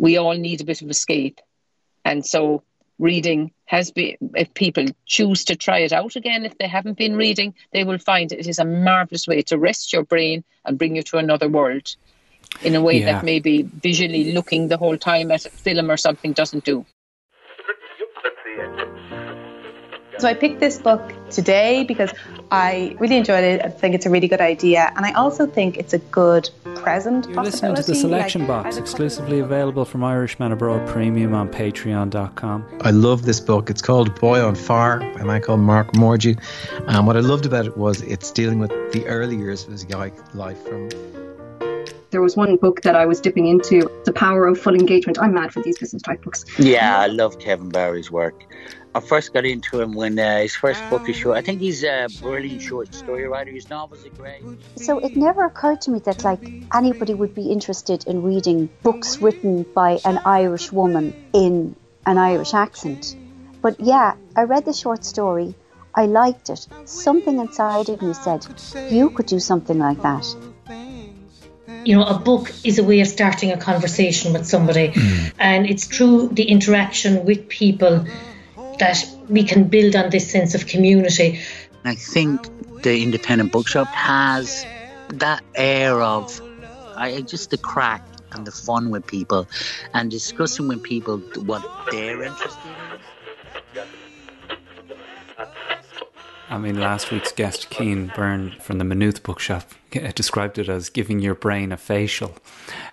we 0.00 0.16
all 0.16 0.32
need 0.32 0.62
a 0.62 0.64
bit 0.64 0.80
of 0.80 0.90
escape. 0.90 1.40
And 2.06 2.24
so 2.24 2.62
reading 2.98 3.52
has 3.66 3.90
been 3.90 4.16
if 4.34 4.52
people 4.54 4.86
choose 5.06 5.44
to 5.44 5.56
try 5.56 5.78
it 5.78 5.92
out 5.92 6.16
again 6.16 6.44
if 6.44 6.56
they 6.58 6.68
haven't 6.68 6.98
been 6.98 7.16
reading 7.16 7.54
they 7.72 7.82
will 7.82 7.96
find 7.96 8.30
it 8.30 8.46
is 8.46 8.58
a 8.58 8.64
marvelous 8.64 9.26
way 9.26 9.40
to 9.40 9.56
rest 9.56 9.90
your 9.90 10.04
brain 10.04 10.44
and 10.66 10.76
bring 10.76 10.96
you 10.96 11.02
to 11.02 11.16
another 11.16 11.48
world 11.48 11.96
in 12.62 12.74
a 12.74 12.82
way 12.82 12.98
yeah. 12.98 13.12
that 13.12 13.24
maybe 13.24 13.62
visually 13.62 14.32
looking 14.32 14.68
the 14.68 14.76
whole 14.76 14.98
time 14.98 15.30
at 15.30 15.46
a 15.46 15.50
film 15.50 15.90
or 15.90 15.96
something 15.96 16.34
doesn't 16.34 16.62
do 16.62 16.84
So 20.20 20.28
I 20.28 20.34
picked 20.34 20.60
this 20.60 20.76
book 20.76 21.14
today 21.30 21.82
because 21.84 22.12
I 22.50 22.94
really 23.00 23.16
enjoyed 23.16 23.42
it. 23.42 23.64
I 23.64 23.70
think 23.70 23.94
it's 23.94 24.04
a 24.04 24.10
really 24.10 24.28
good 24.28 24.42
idea, 24.42 24.92
and 24.94 25.06
I 25.06 25.12
also 25.12 25.46
think 25.46 25.78
it's 25.78 25.94
a 25.94 25.98
good 25.98 26.50
present. 26.74 27.26
You're 27.26 27.42
listening 27.42 27.74
to 27.76 27.82
the 27.82 27.94
Selection 27.94 28.42
like, 28.42 28.48
Box, 28.48 28.76
exclusively 28.76 29.40
available 29.40 29.86
from 29.86 30.04
Irishman 30.04 30.52
Abroad 30.52 30.86
Premium 30.86 31.32
on 31.32 31.48
Patreon.com. 31.48 32.80
I 32.82 32.90
love 32.90 33.22
this 33.22 33.40
book. 33.40 33.70
It's 33.70 33.80
called 33.80 34.14
Boy 34.20 34.44
on 34.44 34.56
Fire 34.56 34.98
by 35.14 35.22
Michael 35.22 35.56
Mark 35.56 35.92
Mordue, 35.92 36.38
and 36.86 37.06
what 37.06 37.16
I 37.16 37.20
loved 37.20 37.46
about 37.46 37.64
it 37.64 37.78
was 37.78 38.02
it's 38.02 38.30
dealing 38.30 38.58
with 38.58 38.72
the 38.92 39.06
early 39.06 39.36
years 39.36 39.64
of 39.64 39.72
his 39.72 39.88
life 40.34 40.62
from 40.68 40.90
there 42.10 42.20
was 42.20 42.36
one 42.36 42.56
book 42.56 42.82
that 42.82 42.96
I 42.96 43.06
was 43.06 43.20
dipping 43.20 43.46
into, 43.46 43.88
The 44.04 44.12
Power 44.12 44.48
of 44.48 44.58
Full 44.58 44.74
Engagement. 44.74 45.18
I'm 45.20 45.32
mad 45.32 45.52
for 45.52 45.62
these 45.62 45.78
business 45.78 46.02
type 46.02 46.22
books. 46.22 46.44
Yeah, 46.58 46.98
I 46.98 47.06
love 47.06 47.38
Kevin 47.38 47.68
Barry's 47.68 48.10
work. 48.10 48.42
I 48.92 48.98
first 48.98 49.32
got 49.32 49.44
into 49.44 49.80
him 49.80 49.92
when 49.92 50.18
uh, 50.18 50.38
his 50.40 50.56
first 50.56 50.82
book 50.90 51.08
is 51.08 51.14
short. 51.14 51.36
I 51.36 51.42
think 51.42 51.60
he's 51.60 51.84
a 51.84 52.08
brilliant 52.20 52.60
short 52.60 52.92
story 52.92 53.28
writer. 53.28 53.52
His 53.52 53.70
novels 53.70 54.04
are 54.04 54.10
great. 54.10 54.42
So 54.76 54.98
it 54.98 55.16
never 55.16 55.44
occurred 55.44 55.80
to 55.82 55.92
me 55.92 56.00
that 56.00 56.24
like 56.24 56.42
anybody 56.74 57.14
would 57.14 57.32
be 57.32 57.50
interested 57.50 58.06
in 58.08 58.22
reading 58.24 58.68
books 58.82 59.22
written 59.22 59.62
by 59.62 60.00
an 60.04 60.18
Irish 60.24 60.72
woman 60.72 61.14
in 61.32 61.76
an 62.04 62.18
Irish 62.18 62.52
accent. 62.52 63.14
But 63.62 63.78
yeah, 63.78 64.16
I 64.34 64.42
read 64.42 64.64
the 64.64 64.72
short 64.72 65.04
story. 65.04 65.54
I 65.94 66.06
liked 66.06 66.50
it. 66.50 66.66
Something 66.84 67.38
inside 67.38 67.90
of 67.90 68.02
me 68.02 68.12
said, 68.14 68.44
you 68.90 69.10
could 69.10 69.26
do 69.26 69.38
something 69.38 69.78
like 69.78 70.02
that. 70.02 70.26
You 71.84 71.96
know, 71.96 72.04
a 72.04 72.18
book 72.18 72.52
is 72.64 72.78
a 72.78 72.84
way 72.84 73.00
of 73.00 73.06
starting 73.06 73.52
a 73.52 73.56
conversation 73.56 74.32
with 74.32 74.46
somebody, 74.46 74.88
mm. 74.88 75.32
and 75.38 75.66
it's 75.66 75.86
through 75.86 76.28
the 76.28 76.44
interaction 76.44 77.24
with 77.24 77.48
people 77.48 78.04
that 78.80 79.06
we 79.28 79.44
can 79.44 79.68
build 79.68 79.94
on 79.94 80.10
this 80.10 80.30
sense 80.30 80.54
of 80.54 80.66
community. 80.66 81.40
I 81.84 81.94
think 81.94 82.82
the 82.82 83.02
independent 83.02 83.52
bookshop 83.52 83.88
has 83.88 84.66
that 85.08 85.42
air 85.54 86.02
of 86.02 86.40
I, 86.96 87.22
just 87.22 87.50
the 87.50 87.56
crack 87.56 88.04
and 88.32 88.46
the 88.46 88.50
fun 88.50 88.90
with 88.90 89.06
people 89.06 89.48
and 89.94 90.10
discussing 90.10 90.68
with 90.68 90.82
people 90.82 91.18
what 91.18 91.64
they're 91.90 92.22
interested 92.22 92.60
in. 92.66 92.89
I 96.50 96.58
mean, 96.58 96.80
last 96.80 97.12
week's 97.12 97.30
guest, 97.30 97.70
Keen 97.70 98.10
Byrne 98.16 98.56
from 98.60 98.78
the 98.78 98.84
Maynooth 98.84 99.22
Bookshop, 99.22 99.70
described 100.16 100.58
it 100.58 100.68
as 100.68 100.90
giving 100.90 101.20
your 101.20 101.36
brain 101.36 101.70
a 101.70 101.76
facial, 101.76 102.34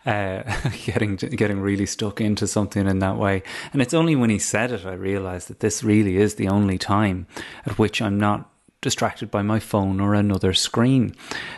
uh, 0.05 0.43
getting 0.85 1.15
getting 1.15 1.59
really 1.59 1.87
stuck 1.87 2.21
into 2.21 2.45
something 2.45 2.87
in 2.87 2.99
that 2.99 3.17
way. 3.17 3.41
And 3.73 3.81
it's 3.81 3.95
only 3.95 4.15
when 4.15 4.29
he 4.29 4.37
said 4.37 4.71
it 4.71 4.85
I 4.85 4.93
realised 4.93 5.47
that 5.47 5.59
this 5.59 5.83
really 5.83 6.17
is 6.17 6.35
the 6.35 6.47
only 6.47 6.77
time 6.77 7.25
at 7.65 7.79
which 7.79 7.99
I'm 7.99 8.19
not 8.19 8.47
distracted 8.81 9.31
by 9.31 9.41
my 9.41 9.59
phone 9.59 9.99
or 9.99 10.13
another 10.13 10.53
screen. 10.53 11.15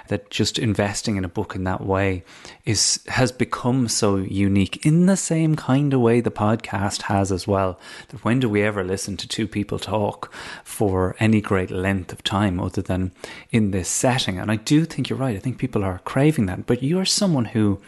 That 0.08 0.30
just 0.30 0.58
investing 0.58 1.18
in 1.18 1.26
a 1.26 1.30
book 1.30 1.56
in 1.56 1.64
that 1.66 1.82
way 1.82 2.24
is 2.66 3.02
has 3.08 3.32
become 3.32 3.88
so 3.88 4.16
unique 4.16 4.86
in 4.86 5.06
the 5.06 5.18
same 5.18 5.56
kind 5.56 5.94
of 5.94 6.02
way 6.02 6.22
the 6.22 6.32
podcast 6.32 7.04
has 7.04 7.32
as 7.32 7.48
well. 7.48 7.80
That 8.10 8.24
when 8.24 8.40
do 8.40 8.50
we 8.50 8.64
ever 8.64 8.84
listen 8.84 9.18
to 9.18 9.28
two 9.28 9.48
people 9.48 9.80
talk 9.80 10.34
for 10.64 11.16
any 11.20 11.42
great 11.42 11.72
length 11.72 12.12
of 12.12 12.24
time 12.24 12.60
other 12.60 12.82
than 12.82 13.12
in 13.52 13.72
this 13.72 13.90
setting? 13.90 14.40
And 14.40 14.50
I 14.50 14.56
do 14.56 14.86
think 14.86 15.10
you're 15.10 15.20
right. 15.20 15.36
I 15.36 15.40
think 15.40 15.58
people 15.58 15.84
are 15.84 16.00
craving 16.06 16.46
that. 16.46 16.66
But 16.66 16.84
you're 16.84 17.06
someone 17.06 17.46
who 17.46 17.82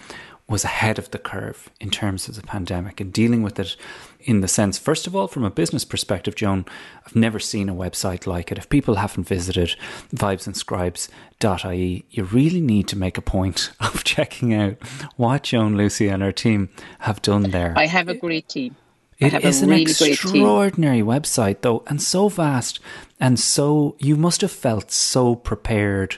was 0.52 0.64
ahead 0.64 1.00
of 1.00 1.10
the 1.12 1.18
curve 1.18 1.70
in 1.80 1.90
terms 1.90 2.28
of 2.28 2.36
the 2.36 2.44
pandemic 2.44 3.00
and 3.00 3.12
dealing 3.12 3.42
with 3.42 3.58
it 3.60 3.76
in 4.20 4.42
the 4.42 4.48
sense, 4.48 4.78
first 4.78 5.08
of 5.08 5.16
all, 5.16 5.28
from 5.28 5.44
a 5.44 5.50
business 5.50 5.86
perspective, 5.86 6.36
Joan, 6.36 6.66
I've 7.06 7.16
never 7.16 7.40
seen 7.40 7.70
a 7.70 7.74
website 7.74 8.28
like 8.28 8.52
it. 8.52 8.58
If 8.58 8.70
people 8.70 8.96
haven't 8.96 9.28
visited 9.28 9.76
vibesandscribes.ie, 10.14 12.06
you 12.12 12.24
really 12.26 12.62
need 12.62 12.88
to 12.90 12.98
make 12.98 13.18
a 13.18 13.22
point 13.22 13.72
of 13.80 14.04
checking 14.04 14.54
out 14.54 14.78
what 15.16 15.44
Joan, 15.44 15.76
Lucey, 15.76 16.08
and 16.08 16.22
her 16.22 16.32
team 16.32 16.70
have 17.00 17.22
done 17.22 17.50
there. 17.52 17.74
I 17.76 17.88
have 17.88 18.10
a 18.10 18.14
great 18.14 18.48
team. 18.50 18.76
It 19.18 19.34
is 19.44 19.62
an 19.62 19.70
really 19.70 19.84
extraordinary 19.84 21.02
website, 21.02 21.62
though, 21.62 21.84
and 21.86 22.02
so 22.02 22.28
vast, 22.28 22.80
and 23.20 23.40
so 23.40 23.96
you 24.00 24.16
must 24.16 24.42
have 24.42 24.52
felt 24.52 24.92
so 24.92 25.36
prepared 25.36 26.18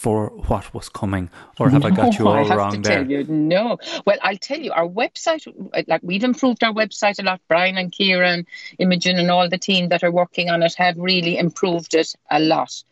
for 0.00 0.28
what 0.48 0.72
was 0.72 0.88
coming, 0.88 1.28
or 1.58 1.68
have 1.68 1.82
no, 1.82 1.88
I 1.88 1.90
got 1.90 2.18
you 2.18 2.26
all 2.26 2.32
I 2.32 2.44
have 2.44 2.56
wrong 2.56 2.72
to 2.72 2.80
there? 2.80 3.02
Tell 3.02 3.10
you, 3.10 3.24
no. 3.24 3.76
Well, 4.06 4.16
I'll 4.22 4.38
tell 4.38 4.58
you, 4.58 4.72
our 4.72 4.88
website, 4.88 5.44
like 5.88 6.00
we've 6.02 6.24
improved 6.24 6.64
our 6.64 6.72
website 6.72 7.18
a 7.18 7.22
lot. 7.22 7.42
Brian 7.48 7.76
and 7.76 7.92
Kieran, 7.92 8.46
Imogen, 8.78 9.18
and 9.18 9.30
all 9.30 9.50
the 9.50 9.58
team 9.58 9.90
that 9.90 10.02
are 10.02 10.10
working 10.10 10.48
on 10.48 10.62
it 10.62 10.74
have 10.76 10.96
really 10.96 11.36
improved 11.36 11.94
it 11.94 12.14
a 12.30 12.40
lot. 12.40 12.82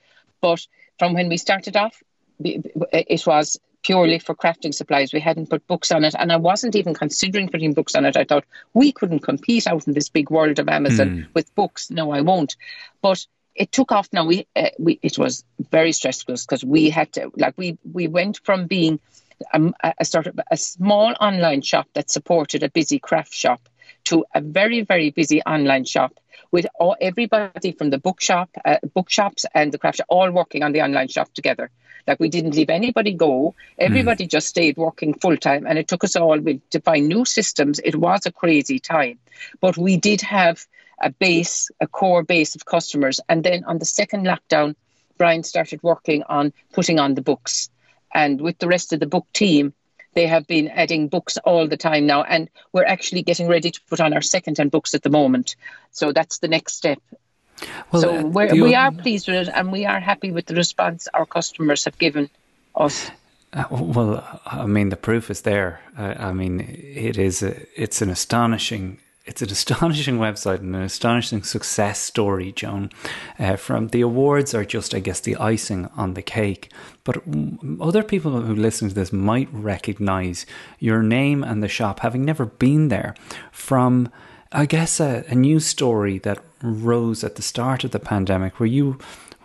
But 0.43 0.67
from 0.99 1.15
when 1.15 1.31
we 1.31 1.39
started 1.39 1.79
off, 1.79 2.03
it 2.41 3.27
was 3.27 3.59
purely 3.83 4.19
for 4.19 4.35
crafting 4.35 4.75
supplies. 4.75 5.11
We 5.11 5.21
hadn't 5.21 5.49
put 5.49 5.67
books 5.67 5.91
on 5.91 6.05
it, 6.05 6.15
and 6.19 6.31
I 6.31 6.37
wasn't 6.37 6.77
even 6.77 6.93
considering 6.93 7.49
putting 7.49 7.73
books 7.73 7.95
on 7.95 8.05
it. 8.05 8.19
I 8.19 8.25
thought 8.25 8.45
we 8.75 8.93
couldn't 8.93 9.21
compete 9.21 9.67
out 9.67 9.87
in 9.87 9.95
this 9.95 10.11
big 10.11 10.29
world 10.29 10.59
of 10.59 10.69
Amazon 10.69 11.09
mm. 11.09 11.27
with 11.33 11.55
books. 11.55 11.91
No, 11.91 12.11
I 12.11 12.21
won't. 12.21 12.57
But 13.01 13.27
it 13.59 13.73
took 13.73 13.93
off 13.93 14.09
now. 14.13 14.25
We, 14.25 14.47
uh, 14.55 14.71
we 14.79 14.99
it 15.03 15.19
was 15.19 15.45
very 15.71 15.93
stressful 15.93 16.37
because 16.37 16.65
we 16.65 16.91
had 16.91 17.13
to 17.15 17.31
like 17.37 17.55
we 17.57 17.77
we 17.93 18.07
went 18.09 18.41
from 18.45 18.67
being 18.67 19.01
a, 19.53 19.95
a 19.99 20.05
sort 20.05 20.29
of 20.29 20.41
a 20.51 20.57
small 20.57 21.15
online 21.21 21.63
shop 21.63 21.89
that 21.95 22.11
supported 22.11 22.63
a 22.63 22.71
busy 22.71 22.99
craft 22.99 23.35
shop 23.35 23.69
to 24.05 24.25
a 24.35 24.41
very 24.41 24.83
very 24.83 25.11
busy 25.11 25.43
online 25.43 25.85
shop 25.85 26.15
with 26.51 26.67
all, 26.79 26.97
everybody 27.01 27.73
from 27.73 27.91
the 27.91 27.99
bookshop, 27.99 28.49
uh, 28.65 28.79
bookshops, 28.95 29.45
and 29.55 29.71
the 29.71 29.79
craft 29.79 29.99
shop 29.99 30.07
all 30.09 30.31
working 30.31 30.63
on 30.63 30.73
the 30.73 30.81
online 30.81 31.09
shop 31.09 31.33
together. 31.35 31.71
Like 32.07 32.21
we 32.21 32.31
didn't 32.31 32.55
leave 32.55 32.71
anybody 32.71 33.13
go. 33.13 33.55
Everybody 33.79 34.25
mm. 34.25 34.31
just 34.31 34.49
stayed 34.49 34.79
working 34.79 35.13
full 35.13 35.37
time, 35.37 35.67
and 35.67 35.79
it 35.79 35.89
took 35.89 36.05
us 36.05 36.17
all 36.17 36.41
to 36.41 36.81
find 36.81 37.09
new 37.09 37.25
systems. 37.27 37.81
It 37.81 37.97
was 37.97 38.25
a 38.25 38.33
crazy 38.33 38.79
time, 38.79 39.19
but 39.61 39.77
we 39.77 39.99
did 39.99 40.23
have 40.23 40.65
a 41.01 41.11
base, 41.11 41.71
a 41.81 41.87
core 41.87 42.23
base 42.23 42.55
of 42.55 42.65
customers. 42.65 43.21
And 43.29 43.45
then 43.45 43.65
on 43.65 43.79
the 43.79 43.85
second 43.85 44.27
lockdown, 44.27 44.75
Brian 45.17 45.43
started 45.43 45.83
working 45.83 46.23
on 46.29 46.53
putting 46.73 46.99
on 46.99 47.15
the 47.15 47.23
books, 47.23 47.71
and 48.15 48.41
with 48.41 48.59
the 48.59 48.69
rest 48.69 48.93
of 48.93 49.01
the 49.01 49.07
book 49.07 49.27
team, 49.33 49.75
they 50.15 50.27
have 50.27 50.47
been 50.47 50.69
adding 50.69 51.09
books 51.09 51.37
all 51.39 51.69
the 51.69 51.77
time 51.77 52.07
now, 52.07 52.23
and 52.23 52.49
we're 52.73 52.85
actually 52.85 53.23
getting 53.23 53.49
ready 53.49 53.71
to 53.71 53.81
put 53.89 54.01
on 54.01 54.13
our 54.15 54.23
second-hand 54.23 54.71
books 54.71 54.95
at 54.95 55.03
the 55.03 55.11
moment. 55.11 55.57
So 55.91 56.13
that's 56.13 56.39
the 56.39 56.49
next 56.49 56.75
step. 56.75 56.99
Well, 57.93 58.03
so 58.03 58.17
uh, 58.17 58.49
we 58.53 58.75
are 58.75 58.93
pleased 58.93 59.29
with 59.29 59.49
it, 59.49 59.55
and 59.55 59.73
we 59.73 59.87
are 59.87 60.01
happy 60.01 60.31
with 60.31 60.47
the 60.47 60.55
response 60.55 61.09
our 61.13 61.27
customers 61.27 61.85
have 61.85 61.99
given 61.99 62.31
us. 62.75 63.11
Uh, 63.53 63.65
well, 63.71 64.41
I 64.47 64.67
mean, 64.67 64.91
the 64.91 64.97
proof 64.97 65.31
is 65.31 65.43
there. 65.43 65.81
Uh, 65.97 66.15
I 66.19 66.33
mean, 66.33 66.61
it 66.61 67.19
is. 67.19 67.43
A, 67.43 67.57
it's 67.81 68.01
an 68.01 68.11
astonishing 68.11 68.99
it's 69.29 69.43
an 69.43 69.51
astonishing 69.51 70.19
website 70.27 70.61
and 70.61 70.75
an 70.75 70.83
astonishing 70.83 71.43
success 71.43 72.01
story, 72.01 72.51
Joan. 72.53 72.91
Uh, 73.39 73.57
from 73.57 73.89
the 73.89 74.01
awards 74.01 74.55
are 74.55 74.65
just, 74.65 74.95
I 74.95 75.01
guess, 75.01 75.21
the 75.21 75.37
icing 75.37 75.87
on 75.97 76.15
the 76.15 76.23
cake. 76.23 76.73
But 77.05 77.23
other 77.81 78.03
people 78.03 78.41
who 78.41 78.55
listen 78.55 78.89
to 78.89 78.95
this 78.95 79.13
might 79.13 79.49
recognize 79.53 80.47
your 80.79 81.03
name 81.03 81.45
and 81.45 81.63
the 81.63 81.69
shop, 81.69 82.01
having 82.01 82.25
never 82.25 82.47
been 82.47 82.89
there, 82.89 83.15
from, 83.53 84.11
I 84.51 84.65
guess, 84.65 84.99
a, 84.99 85.25
a 85.29 85.35
news 85.35 85.67
story 85.67 86.19
that 86.21 86.43
rose 86.63 87.23
at 87.23 87.37
the 87.37 87.43
start 87.43 87.85
of 87.85 87.91
the 87.91 88.01
pandemic, 88.01 88.59
where 88.59 88.67
you 88.67 88.99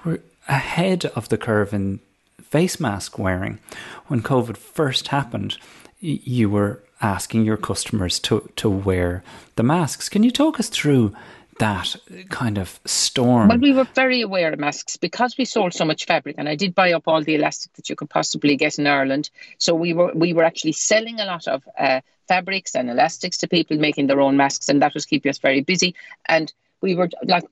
were 0.05 0.21
ahead 0.47 1.05
of 1.07 1.27
the 1.29 1.37
curve 1.37 1.73
in 1.73 1.99
face 2.41 2.79
mask 2.79 3.19
wearing 3.19 3.59
when 4.07 4.21
COVID 4.21 4.55
first 4.55 5.09
happened. 5.09 5.57
You 5.99 6.49
were 6.49 6.83
asking 7.03 7.45
your 7.45 7.57
customers 7.57 8.17
to, 8.21 8.49
to 8.55 8.69
wear 8.69 9.23
the 9.55 9.63
masks. 9.63 10.09
Can 10.09 10.23
you 10.23 10.31
talk 10.31 10.59
us 10.59 10.69
through 10.69 11.13
that 11.59 11.95
kind 12.29 12.57
of 12.57 12.79
storm? 12.85 13.49
Well, 13.49 13.59
we 13.59 13.73
were 13.73 13.87
very 13.93 14.21
aware 14.21 14.51
of 14.53 14.59
masks 14.59 14.97
because 14.97 15.37
we 15.37 15.45
sold 15.45 15.73
so 15.73 15.85
much 15.85 16.05
fabric, 16.05 16.35
and 16.39 16.49
I 16.49 16.55
did 16.55 16.73
buy 16.73 16.93
up 16.93 17.03
all 17.07 17.21
the 17.21 17.35
elastic 17.35 17.73
that 17.73 17.89
you 17.89 17.95
could 17.95 18.09
possibly 18.09 18.55
get 18.55 18.79
in 18.79 18.87
Ireland. 18.87 19.29
So 19.59 19.75
we 19.75 19.93
were 19.93 20.11
we 20.15 20.33
were 20.33 20.43
actually 20.43 20.71
selling 20.71 21.19
a 21.19 21.25
lot 21.25 21.47
of 21.47 21.63
uh, 21.77 22.01
fabrics 22.27 22.75
and 22.75 22.89
elastics 22.89 23.37
to 23.39 23.47
people 23.47 23.77
making 23.77 24.07
their 24.07 24.21
own 24.21 24.37
masks, 24.37 24.69
and 24.69 24.81
that 24.81 24.93
was 24.93 25.05
keeping 25.05 25.29
us 25.29 25.37
very 25.37 25.61
busy. 25.61 25.95
And 26.27 26.51
we 26.81 26.95
were 26.95 27.09
like 27.23 27.43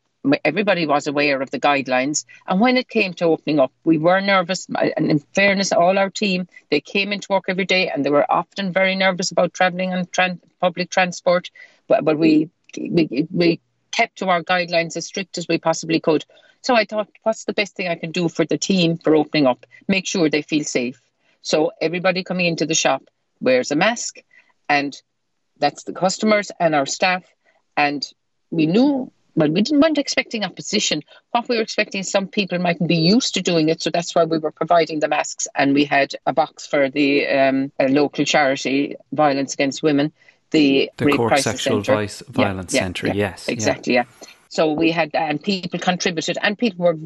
everybody 0.43 0.85
was 0.85 1.07
aware 1.07 1.41
of 1.41 1.51
the 1.51 1.59
guidelines. 1.59 2.25
And 2.47 2.59
when 2.59 2.77
it 2.77 2.89
came 2.89 3.13
to 3.15 3.25
opening 3.25 3.59
up, 3.59 3.71
we 3.83 3.97
were 3.97 4.21
nervous. 4.21 4.67
And 4.69 5.09
in 5.09 5.19
fairness, 5.19 5.71
all 5.71 5.97
our 5.97 6.09
team, 6.09 6.47
they 6.69 6.79
came 6.79 7.11
into 7.11 7.27
work 7.31 7.45
every 7.47 7.65
day 7.65 7.89
and 7.89 8.05
they 8.05 8.09
were 8.09 8.31
often 8.31 8.71
very 8.71 8.95
nervous 8.95 9.31
about 9.31 9.53
traveling 9.53 9.93
on 9.93 10.05
tran- 10.05 10.39
public 10.59 10.89
transport. 10.89 11.49
But, 11.87 12.05
but 12.05 12.17
we, 12.17 12.49
we, 12.77 13.27
we 13.31 13.59
kept 13.91 14.19
to 14.19 14.29
our 14.29 14.43
guidelines 14.43 14.95
as 14.95 15.05
strict 15.05 15.37
as 15.37 15.47
we 15.47 15.57
possibly 15.57 15.99
could. 15.99 16.25
So 16.61 16.75
I 16.75 16.85
thought, 16.85 17.09
what's 17.23 17.45
the 17.45 17.53
best 17.53 17.75
thing 17.75 17.87
I 17.87 17.95
can 17.95 18.11
do 18.11 18.29
for 18.29 18.45
the 18.45 18.57
team 18.57 18.97
for 18.97 19.15
opening 19.15 19.47
up? 19.47 19.65
Make 19.87 20.05
sure 20.05 20.29
they 20.29 20.43
feel 20.43 20.63
safe. 20.63 21.01
So 21.41 21.71
everybody 21.81 22.23
coming 22.23 22.45
into 22.45 22.67
the 22.67 22.75
shop 22.75 23.03
wears 23.39 23.71
a 23.71 23.75
mask, 23.75 24.19
and 24.69 24.95
that's 25.57 25.83
the 25.83 25.93
customers 25.93 26.51
and 26.59 26.75
our 26.75 26.85
staff. 26.85 27.23
And 27.75 28.07
we 28.51 28.67
knew 28.67 29.11
well, 29.35 29.49
we 29.49 29.61
didn't 29.61 29.81
weren't 29.81 29.97
expecting 29.97 30.43
opposition. 30.43 31.03
What 31.31 31.47
we 31.47 31.55
were 31.55 31.61
expecting, 31.61 32.03
some 32.03 32.27
people 32.27 32.59
mightn't 32.59 32.89
be 32.89 32.97
used 32.97 33.33
to 33.35 33.41
doing 33.41 33.69
it, 33.69 33.81
so 33.81 33.89
that's 33.89 34.13
why 34.13 34.25
we 34.25 34.37
were 34.37 34.51
providing 34.51 34.99
the 34.99 35.07
masks, 35.07 35.47
and 35.55 35.73
we 35.73 35.85
had 35.85 36.13
a 36.25 36.33
box 36.33 36.67
for 36.67 36.89
the 36.89 37.27
um, 37.27 37.71
local 37.79 38.25
charity, 38.25 38.95
Violence 39.11 39.53
Against 39.53 39.81
Women, 39.81 40.11
the, 40.51 40.91
the 40.97 41.11
Cork 41.13 41.37
Sexual 41.37 41.81
Vice, 41.81 42.21
Violence 42.27 42.73
yeah, 42.73 42.81
Centre. 42.81 43.07
Yeah, 43.07 43.13
yes, 43.13 43.47
exactly. 43.47 43.93
Yeah. 43.93 44.03
So 44.49 44.73
we 44.73 44.91
had, 44.91 45.11
and 45.13 45.41
people 45.41 45.79
contributed, 45.79 46.37
and 46.41 46.57
people 46.57 46.85
were 46.85 46.97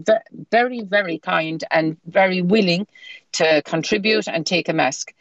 very, 0.49 0.81
very 0.81 1.19
kind 1.19 1.63
and 1.69 1.97
very 2.07 2.41
willing 2.41 2.87
to 3.33 3.61
contribute 3.61 4.27
and 4.27 4.47
take 4.47 4.67
a 4.67 4.73
mask 4.73 5.13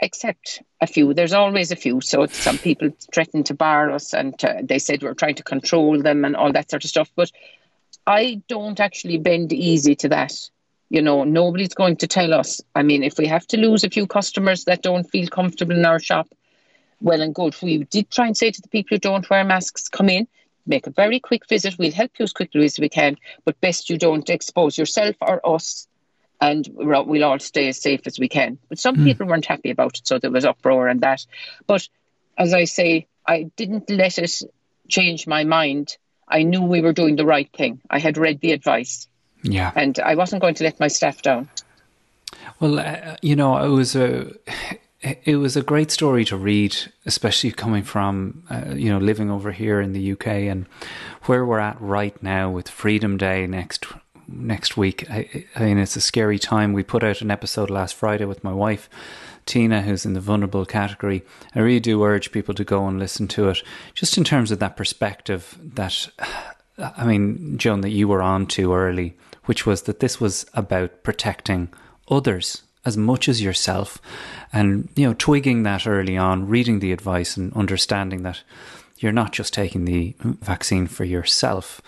except 0.00 0.62
a 0.80 0.86
few. 0.86 1.14
There's 1.14 1.32
always 1.32 1.70
a 1.70 1.76
few. 1.76 2.00
So 2.00 2.26
some 2.26 2.58
people 2.58 2.90
threatened 3.12 3.46
to 3.46 3.54
bar 3.54 3.90
us 3.90 4.12
and 4.14 4.38
to, 4.40 4.60
they 4.62 4.78
said 4.78 5.02
we're 5.02 5.14
trying 5.14 5.36
to 5.36 5.42
control 5.42 6.00
them 6.00 6.24
and 6.24 6.36
all 6.36 6.52
that 6.52 6.70
sort 6.70 6.84
of 6.84 6.90
stuff. 6.90 7.10
But 7.14 7.30
I 8.06 8.42
don't 8.48 8.80
actually 8.80 9.18
bend 9.18 9.52
easy 9.52 9.94
to 9.96 10.08
that. 10.08 10.34
You 10.90 11.02
know, 11.02 11.24
nobody's 11.24 11.74
going 11.74 11.96
to 11.96 12.06
tell 12.06 12.34
us. 12.34 12.60
I 12.74 12.82
mean, 12.82 13.02
if 13.02 13.16
we 13.16 13.26
have 13.26 13.46
to 13.48 13.56
lose 13.56 13.84
a 13.84 13.90
few 13.90 14.06
customers 14.06 14.64
that 14.64 14.82
don't 14.82 15.08
feel 15.08 15.28
comfortable 15.28 15.76
in 15.76 15.84
our 15.84 16.00
shop, 16.00 16.28
well 17.00 17.20
and 17.20 17.34
good. 17.34 17.56
We 17.62 17.84
did 17.84 18.10
try 18.10 18.26
and 18.26 18.36
say 18.36 18.50
to 18.50 18.62
the 18.62 18.68
people 18.68 18.96
who 18.96 19.00
don't 19.00 19.28
wear 19.28 19.44
masks, 19.44 19.88
come 19.88 20.08
in, 20.08 20.26
make 20.66 20.86
a 20.86 20.90
very 20.90 21.20
quick 21.20 21.48
visit. 21.48 21.76
We'll 21.78 21.92
help 21.92 22.12
you 22.18 22.24
as 22.24 22.32
quickly 22.32 22.64
as 22.64 22.78
we 22.78 22.88
can, 22.88 23.16
but 23.44 23.60
best 23.60 23.90
you 23.90 23.98
don't 23.98 24.28
expose 24.30 24.78
yourself 24.78 25.16
or 25.20 25.40
us 25.46 25.88
and 26.42 26.68
we'll 26.74 27.24
all 27.24 27.38
stay 27.38 27.68
as 27.68 27.80
safe 27.80 28.00
as 28.06 28.18
we 28.18 28.28
can. 28.28 28.58
But 28.68 28.80
some 28.80 28.96
mm. 28.96 29.04
people 29.04 29.28
weren't 29.28 29.46
happy 29.46 29.70
about 29.70 29.98
it, 29.98 30.08
so 30.08 30.18
there 30.18 30.32
was 30.32 30.44
uproar 30.44 30.88
and 30.88 31.00
that. 31.02 31.24
But 31.68 31.88
as 32.36 32.52
I 32.52 32.64
say, 32.64 33.06
I 33.24 33.44
didn't 33.56 33.88
let 33.88 34.18
it 34.18 34.42
change 34.88 35.28
my 35.28 35.44
mind. 35.44 35.96
I 36.26 36.42
knew 36.42 36.62
we 36.62 36.80
were 36.80 36.92
doing 36.92 37.14
the 37.14 37.24
right 37.24 37.48
thing. 37.52 37.80
I 37.88 38.00
had 38.00 38.18
read 38.18 38.40
the 38.40 38.50
advice. 38.50 39.06
Yeah. 39.44 39.70
And 39.76 39.96
I 40.00 40.16
wasn't 40.16 40.42
going 40.42 40.54
to 40.54 40.64
let 40.64 40.80
my 40.80 40.88
staff 40.88 41.22
down. 41.22 41.48
Well, 42.58 42.80
uh, 42.80 43.16
you 43.22 43.36
know, 43.36 43.56
it 43.58 43.68
was 43.68 43.94
a 43.94 44.32
it 45.02 45.36
was 45.36 45.56
a 45.56 45.62
great 45.62 45.92
story 45.92 46.24
to 46.24 46.36
read, 46.36 46.76
especially 47.06 47.52
coming 47.52 47.84
from 47.84 48.42
uh, 48.50 48.74
you 48.74 48.90
know 48.90 48.98
living 48.98 49.30
over 49.30 49.52
here 49.52 49.80
in 49.80 49.92
the 49.92 50.12
UK 50.12 50.26
and 50.26 50.66
where 51.24 51.44
we're 51.44 51.60
at 51.60 51.80
right 51.80 52.20
now 52.20 52.50
with 52.50 52.68
Freedom 52.68 53.16
Day 53.16 53.46
next 53.46 53.86
next 54.32 54.76
week. 54.76 55.08
I, 55.10 55.46
I 55.54 55.64
mean, 55.64 55.78
it's 55.78 55.96
a 55.96 56.00
scary 56.00 56.38
time. 56.38 56.72
We 56.72 56.82
put 56.82 57.04
out 57.04 57.20
an 57.20 57.30
episode 57.30 57.70
last 57.70 57.94
Friday 57.94 58.24
with 58.24 58.42
my 58.44 58.52
wife. 58.52 58.88
Tina, 59.44 59.82
who's 59.82 60.06
in 60.06 60.12
the 60.12 60.20
vulnerable 60.20 60.64
category, 60.64 61.22
I 61.54 61.60
really 61.60 61.80
do 61.80 62.04
urge 62.04 62.32
people 62.32 62.54
to 62.54 62.64
go 62.64 62.86
and 62.86 62.98
listen 62.98 63.26
to 63.28 63.48
it, 63.48 63.62
just 63.94 64.16
in 64.16 64.24
terms 64.24 64.52
of 64.52 64.60
that 64.60 64.76
perspective 64.76 65.58
that, 65.74 66.08
I 66.78 67.04
mean, 67.04 67.58
Joan, 67.58 67.80
that 67.80 67.90
you 67.90 68.06
were 68.06 68.22
on 68.22 68.46
to 68.48 68.72
early, 68.72 69.16
which 69.46 69.66
was 69.66 69.82
that 69.82 70.00
this 70.00 70.20
was 70.20 70.46
about 70.54 71.02
protecting 71.02 71.70
others 72.08 72.62
as 72.84 72.96
much 72.96 73.28
as 73.28 73.42
yourself, 73.42 74.00
and 74.52 74.88
you 74.96 75.06
know, 75.06 75.14
twigging 75.14 75.62
that 75.62 75.86
early 75.86 76.16
on, 76.16 76.48
reading 76.48 76.80
the 76.80 76.92
advice, 76.92 77.36
and 77.36 77.52
understanding 77.54 78.22
that 78.22 78.42
you're 78.98 79.12
not 79.12 79.32
just 79.32 79.52
taking 79.52 79.84
the 79.84 80.14
vaccine 80.20 80.86
for 80.86 81.04
yourself 81.04 81.80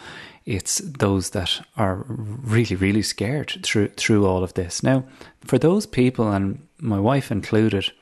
it's 0.47 0.79
those 0.79 1.31
that 1.31 1.67
are 1.77 2.05
really, 2.07 2.77
really 2.77 3.03
scared 3.03 3.59
through 3.63 3.89
through 3.89 4.27
all 4.27 4.45
of 4.45 4.55
this. 4.55 4.83
Now, 4.83 5.05
for 5.45 5.59
those 5.59 5.87
people, 5.87 6.31
and 6.31 6.67
my 6.79 7.01
wife 7.01 7.31
included, 7.31 7.93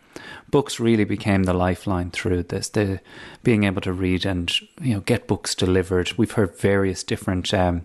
books 0.50 0.80
really 0.80 1.04
became 1.04 1.44
the 1.44 1.54
lifeline 1.54 2.10
through 2.10 2.44
this. 2.44 2.68
The 2.68 3.00
being 3.44 3.64
able 3.64 3.80
to 3.82 3.92
read 3.92 4.26
and 4.26 4.52
you 4.80 4.94
know 4.94 5.00
get 5.00 5.28
books 5.28 5.54
delivered. 5.54 6.12
We've 6.16 6.32
heard 6.32 6.58
various 6.58 7.02
different. 7.02 7.52
Um, 7.54 7.82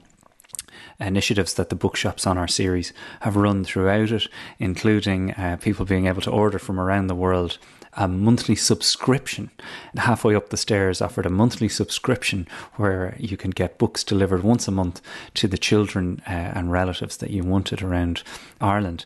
initiatives 1.00 1.54
that 1.54 1.70
the 1.70 1.76
bookshops 1.76 2.26
on 2.26 2.39
our 2.39 2.48
series 2.48 2.91
have 3.22 3.36
run 3.36 3.63
throughout 3.63 4.12
it, 4.12 4.28
including 4.58 5.32
uh, 5.34 5.56
people 5.62 5.86
being 5.86 6.08
able 6.08 6.22
to 6.22 6.32
order 6.32 6.58
from 6.58 6.80
around 6.80 7.06
the 7.06 7.13
world 7.13 7.60
a 7.98 8.08
monthly 8.08 8.56
subscription. 8.56 9.50
And 9.92 10.02
halfway 10.02 10.36
up 10.36 10.50
the 10.50 10.58
stairs, 10.58 11.02
offered 11.02 11.26
a 11.26 11.32
monthly 11.32 11.68
subscription 11.68 12.48
where 12.76 13.16
you 13.20 13.36
can 13.36 13.52
get 13.52 13.78
books 13.78 14.04
delivered 14.04 14.44
once 14.44 14.68
a 14.68 14.72
month 14.72 15.02
to 15.34 15.48
the 15.48 15.58
children 15.58 16.22
uh, 16.28 16.32
and 16.32 16.72
relatives 16.72 17.18
that 17.18 17.32
you 17.32 17.44
wanted 17.44 17.82
around 17.82 18.24
Ireland. 18.62 19.06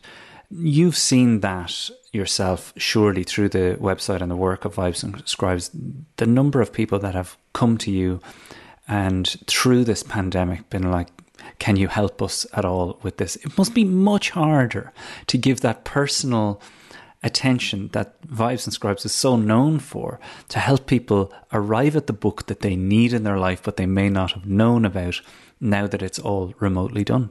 You've 0.50 0.98
seen 0.98 1.40
that 1.40 1.90
yourself, 2.12 2.74
surely, 2.76 3.24
through 3.24 3.48
the 3.48 3.78
website 3.80 4.20
and 4.20 4.30
the 4.30 4.36
work 4.36 4.66
of 4.66 4.74
Vibes 4.74 5.02
and 5.02 5.26
Scribes, 5.26 5.70
the 6.18 6.26
number 6.26 6.60
of 6.60 6.72
people 6.72 6.98
that 6.98 7.14
have 7.14 7.38
come 7.54 7.78
to 7.78 7.90
you 7.90 8.20
and 8.86 9.26
through 9.46 9.84
this 9.84 10.02
pandemic 10.02 10.68
been 10.68 10.90
like, 10.90 11.08
can 11.58 11.76
you 11.76 11.88
help 11.88 12.20
us 12.20 12.46
at 12.52 12.64
all 12.64 12.98
with 13.02 13.16
this? 13.16 13.36
It 13.36 13.56
must 13.56 13.74
be 13.74 13.84
much 13.84 14.30
harder 14.30 14.92
to 15.28 15.38
give 15.38 15.60
that 15.60 15.84
personal 15.84 16.60
attention 17.22 17.88
that 17.92 18.20
Vibes 18.22 18.66
and 18.66 18.72
Scribes 18.72 19.04
is 19.04 19.12
so 19.12 19.36
known 19.36 19.78
for 19.78 20.18
to 20.48 20.58
help 20.58 20.86
people 20.86 21.32
arrive 21.52 21.94
at 21.96 22.06
the 22.06 22.12
book 22.12 22.46
that 22.46 22.60
they 22.60 22.74
need 22.74 23.12
in 23.12 23.22
their 23.22 23.38
life 23.38 23.62
but 23.62 23.76
they 23.76 23.86
may 23.86 24.08
not 24.08 24.32
have 24.32 24.46
known 24.46 24.84
about 24.84 25.20
now 25.60 25.86
that 25.86 26.02
it's 26.02 26.18
all 26.18 26.54
remotely 26.58 27.04
done? 27.04 27.30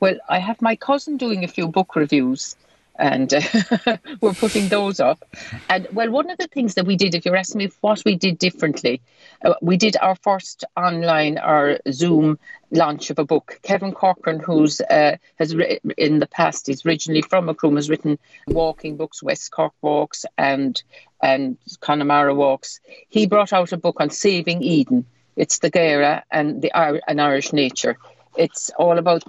Well, 0.00 0.16
I 0.28 0.38
have 0.38 0.62
my 0.62 0.76
cousin 0.76 1.16
doing 1.16 1.44
a 1.44 1.48
few 1.48 1.68
book 1.68 1.96
reviews 1.96 2.56
and 2.98 3.32
uh, 3.32 3.96
we're 4.20 4.34
putting 4.34 4.68
those 4.68 5.00
up. 5.00 5.24
And 5.68 5.86
well, 5.92 6.10
one 6.10 6.30
of 6.30 6.38
the 6.38 6.48
things 6.48 6.74
that 6.74 6.86
we 6.86 6.96
did, 6.96 7.14
if 7.14 7.24
you're 7.24 7.36
asking 7.36 7.58
me 7.58 7.70
what 7.80 8.02
we 8.04 8.16
did 8.16 8.38
differently, 8.38 9.00
uh, 9.44 9.54
we 9.62 9.76
did 9.76 9.96
our 10.00 10.16
first 10.16 10.64
online 10.76 11.38
or 11.38 11.78
Zoom 11.90 12.38
launch 12.70 13.10
of 13.10 13.18
a 13.18 13.24
book. 13.24 13.60
Kevin 13.62 13.92
Corcoran, 13.92 14.40
who's 14.40 14.80
uh, 14.80 15.16
has 15.38 15.54
written 15.54 15.92
in 15.96 16.18
the 16.18 16.26
past, 16.26 16.66
he's 16.66 16.84
originally 16.84 17.22
from 17.22 17.46
Macroom, 17.46 17.76
has 17.76 17.88
written 17.88 18.18
walking 18.48 18.96
books, 18.96 19.22
West 19.22 19.50
Cork 19.52 19.72
Walks 19.80 20.26
and 20.36 20.82
and 21.22 21.56
Connemara 21.80 22.34
Walks. 22.34 22.80
He 23.08 23.26
brought 23.26 23.52
out 23.52 23.72
a 23.72 23.76
book 23.76 24.00
on 24.00 24.10
saving 24.10 24.62
Eden. 24.62 25.06
It's 25.36 25.60
the 25.60 25.70
Gearagh 25.70 26.22
and 26.32 26.60
the 26.60 26.72
Irish 26.74 27.52
nature. 27.52 27.96
It's 28.36 28.70
all 28.76 28.98
about 28.98 29.24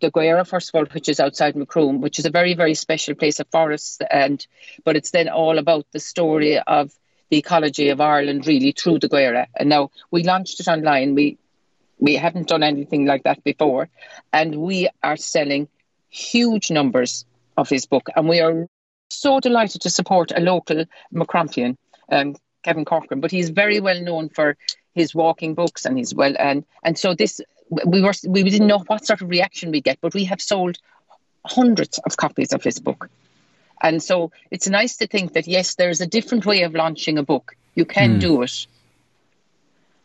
the 0.00 0.10
Gearagh, 0.10 0.46
first 0.46 0.70
of 0.70 0.74
all, 0.74 0.84
which 0.86 1.08
is 1.08 1.20
outside 1.20 1.56
Macroom, 1.56 2.00
which 2.00 2.18
is 2.18 2.26
a 2.26 2.30
very, 2.30 2.54
very 2.54 2.74
special 2.74 3.14
place 3.14 3.40
of 3.40 3.46
forests, 3.50 3.98
and 4.10 4.46
but 4.84 4.96
it's 4.96 5.10
then 5.10 5.28
all 5.28 5.58
about 5.58 5.86
the 5.92 6.00
story 6.00 6.58
of 6.58 6.92
the 7.30 7.38
ecology 7.38 7.88
of 7.88 8.00
Ireland, 8.00 8.46
really, 8.46 8.72
through 8.72 9.00
the 9.00 9.08
Gearagh. 9.08 9.48
And 9.56 9.68
now 9.68 9.90
we 10.10 10.22
launched 10.22 10.60
it 10.60 10.68
online. 10.68 11.14
We 11.14 11.38
we 11.98 12.14
haven't 12.16 12.48
done 12.48 12.62
anything 12.62 13.06
like 13.06 13.24
that 13.24 13.42
before, 13.42 13.88
and 14.32 14.56
we 14.56 14.88
are 15.02 15.16
selling 15.16 15.68
huge 16.10 16.70
numbers 16.70 17.24
of 17.56 17.68
his 17.68 17.86
book, 17.86 18.08
and 18.14 18.28
we 18.28 18.40
are 18.40 18.66
so 19.10 19.40
delighted 19.40 19.82
to 19.82 19.90
support 19.90 20.32
a 20.34 20.40
local 20.40 20.84
Macrompian, 21.12 21.76
um, 22.10 22.36
Kevin 22.62 22.84
Corcoran, 22.84 23.20
but 23.20 23.30
he's 23.30 23.50
very 23.50 23.80
well 23.80 24.00
known 24.00 24.28
for 24.28 24.56
his 24.94 25.14
walking 25.14 25.54
books 25.54 25.84
and 25.84 25.98
his 25.98 26.14
well 26.14 26.34
and 26.38 26.64
and 26.82 26.98
so 26.98 27.14
this 27.14 27.40
we 27.68 28.00
were 28.00 28.12
we 28.26 28.42
didn't 28.42 28.66
know 28.66 28.78
what 28.78 29.04
sort 29.04 29.20
of 29.22 29.28
reaction 29.28 29.70
we'd 29.70 29.84
get, 29.84 29.98
but 30.00 30.14
we 30.14 30.24
have 30.24 30.40
sold 30.40 30.78
hundreds 31.44 31.98
of 31.98 32.16
copies 32.16 32.52
of 32.52 32.62
his 32.62 32.78
book. 32.78 33.08
And 33.82 34.02
so 34.02 34.32
it's 34.50 34.68
nice 34.68 34.96
to 34.98 35.06
think 35.06 35.34
that 35.34 35.46
yes, 35.46 35.74
there's 35.74 36.00
a 36.00 36.06
different 36.06 36.46
way 36.46 36.62
of 36.62 36.74
launching 36.74 37.18
a 37.18 37.22
book. 37.22 37.56
You 37.74 37.84
can 37.84 38.16
mm. 38.16 38.20
do 38.20 38.42
it. 38.42 38.66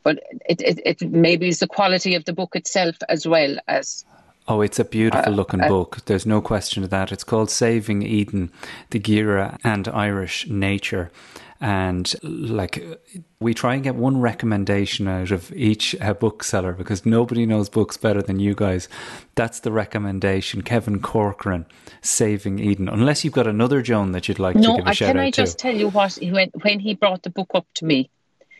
But 0.03 0.23
it, 0.49 0.61
it, 0.61 0.81
it 0.83 1.11
maybe 1.11 1.47
is 1.47 1.59
the 1.59 1.67
quality 1.67 2.15
of 2.15 2.25
the 2.25 2.33
book 2.33 2.55
itself 2.55 2.95
as 3.07 3.27
well 3.27 3.57
as 3.67 4.03
Oh, 4.47 4.61
it's 4.61 4.79
a 4.79 4.83
beautiful 4.83 5.33
uh, 5.33 5.35
looking 5.35 5.61
uh, 5.61 5.67
book. 5.67 5.99
There's 6.05 6.25
no 6.25 6.41
question 6.41 6.83
of 6.83 6.89
that. 6.89 7.11
It's 7.11 7.23
called 7.23 7.51
Saving 7.51 8.01
Eden, 8.01 8.51
the 8.89 8.99
Gearagh 8.99 9.59
and 9.63 9.87
Irish 9.87 10.47
Nature 10.49 11.11
and 11.61 12.15
like 12.23 12.83
we 13.39 13.53
try 13.53 13.75
and 13.75 13.83
get 13.83 13.95
one 13.95 14.19
recommendation 14.19 15.07
out 15.07 15.29
of 15.29 15.53
each 15.53 15.95
uh, 16.01 16.13
bookseller 16.15 16.73
because 16.73 17.05
nobody 17.05 17.45
knows 17.45 17.69
books 17.69 17.97
better 17.97 18.21
than 18.21 18.39
you 18.39 18.55
guys. 18.55 18.89
That's 19.35 19.59
the 19.59 19.71
recommendation. 19.71 20.63
Kevin 20.63 20.99
Corcoran, 20.99 21.67
Saving 22.01 22.57
Eden. 22.57 22.89
Unless 22.89 23.23
you've 23.23 23.33
got 23.33 23.45
another 23.45 23.83
Joan 23.83 24.11
that 24.13 24.27
you'd 24.27 24.39
like 24.39 24.55
no, 24.55 24.77
to 24.77 24.81
give 24.81 24.87
a 24.87 24.93
shout 24.95 25.09
out 25.09 25.11
to. 25.11 25.13
can 25.13 25.27
I 25.27 25.31
just 25.31 25.59
tell 25.59 25.75
you 25.75 25.89
what? 25.89 26.17
When, 26.19 26.49
when 26.61 26.79
he 26.79 26.95
brought 26.95 27.21
the 27.21 27.29
book 27.29 27.51
up 27.53 27.67
to 27.75 27.85
me, 27.85 28.09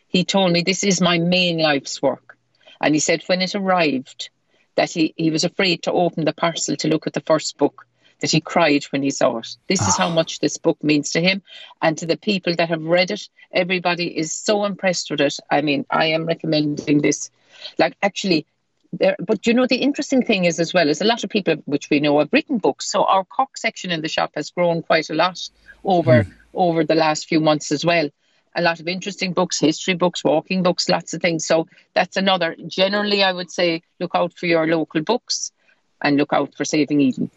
he 0.07 0.23
told 0.23 0.51
me 0.51 0.61
this 0.61 0.83
is 0.83 1.01
my 1.01 1.17
main 1.17 1.57
life's 1.57 2.01
work. 2.01 2.37
And 2.79 2.93
he 2.93 2.99
said 2.99 3.23
when 3.25 3.41
it 3.41 3.55
arrived, 3.55 4.29
that 4.75 4.91
he, 4.91 5.13
he 5.17 5.31
was 5.31 5.43
afraid 5.43 5.83
to 5.83 5.91
open 5.91 6.25
the 6.25 6.33
parcel 6.33 6.75
to 6.77 6.87
look 6.87 7.07
at 7.07 7.13
the 7.13 7.21
first 7.21 7.57
book 7.57 7.85
that 8.21 8.31
he 8.31 8.39
cried 8.39 8.83
when 8.85 9.03
he 9.03 9.09
saw 9.09 9.37
it. 9.39 9.57
This 9.67 9.87
is 9.87 9.97
how 9.97 10.07
ah. 10.07 10.13
much 10.13 10.39
this 10.39 10.57
book 10.57 10.81
means 10.83 11.11
to 11.11 11.21
him 11.21 11.41
and 11.81 11.97
to 11.97 12.05
the 12.05 12.17
people 12.17 12.55
that 12.55 12.69
have 12.69 12.83
read 12.83 13.11
it. 13.11 13.27
Everybody 13.51 14.17
is 14.17 14.33
so 14.33 14.63
impressed 14.65 15.11
with 15.11 15.21
it. 15.21 15.37
I 15.49 15.61
mean, 15.61 15.85
I 15.89 16.07
am 16.07 16.25
recommending 16.25 17.01
this. 17.01 17.29
Like, 17.77 17.97
actually, 18.01 18.45
there, 18.93 19.15
but 19.19 19.47
you 19.47 19.53
know, 19.53 19.65
the 19.67 19.77
interesting 19.77 20.23
thing 20.23 20.45
is 20.45 20.59
as 20.59 20.73
well 20.73 20.89
is 20.89 21.01
a 21.01 21.05
lot 21.05 21.23
of 21.23 21.29
people, 21.29 21.55
which 21.65 21.89
we 21.89 21.99
know, 21.99 22.19
have 22.19 22.31
written 22.31 22.57
books. 22.57 22.89
So 22.89 23.03
our 23.03 23.23
Cork 23.23 23.57
section 23.57 23.91
in 23.91 24.01
the 24.01 24.09
shop 24.09 24.31
has 24.35 24.51
grown 24.51 24.81
quite 24.83 25.09
a 25.09 25.15
lot 25.15 25.49
over 25.83 26.23
mm. 26.23 26.33
over 26.53 26.83
the 26.83 26.95
last 26.95 27.27
few 27.27 27.39
months 27.39 27.71
as 27.71 27.85
well. 27.85 28.09
A 28.53 28.61
lot 28.61 28.81
of 28.81 28.87
interesting 28.87 29.31
books, 29.31 29.59
history 29.59 29.93
books, 29.93 30.25
walking 30.25 30.61
books, 30.61 30.89
lots 30.89 31.13
of 31.13 31.21
things. 31.21 31.45
So 31.45 31.67
that's 31.93 32.17
another. 32.17 32.55
Generally, 32.67 33.23
I 33.23 33.31
would 33.31 33.49
say 33.49 33.81
look 33.99 34.11
out 34.13 34.37
for 34.37 34.45
your 34.45 34.67
local 34.67 35.01
books 35.01 35.53
and 36.01 36.17
look 36.17 36.33
out 36.33 36.55
for 36.55 36.65
Saving 36.65 36.99
Eden. 36.99 37.31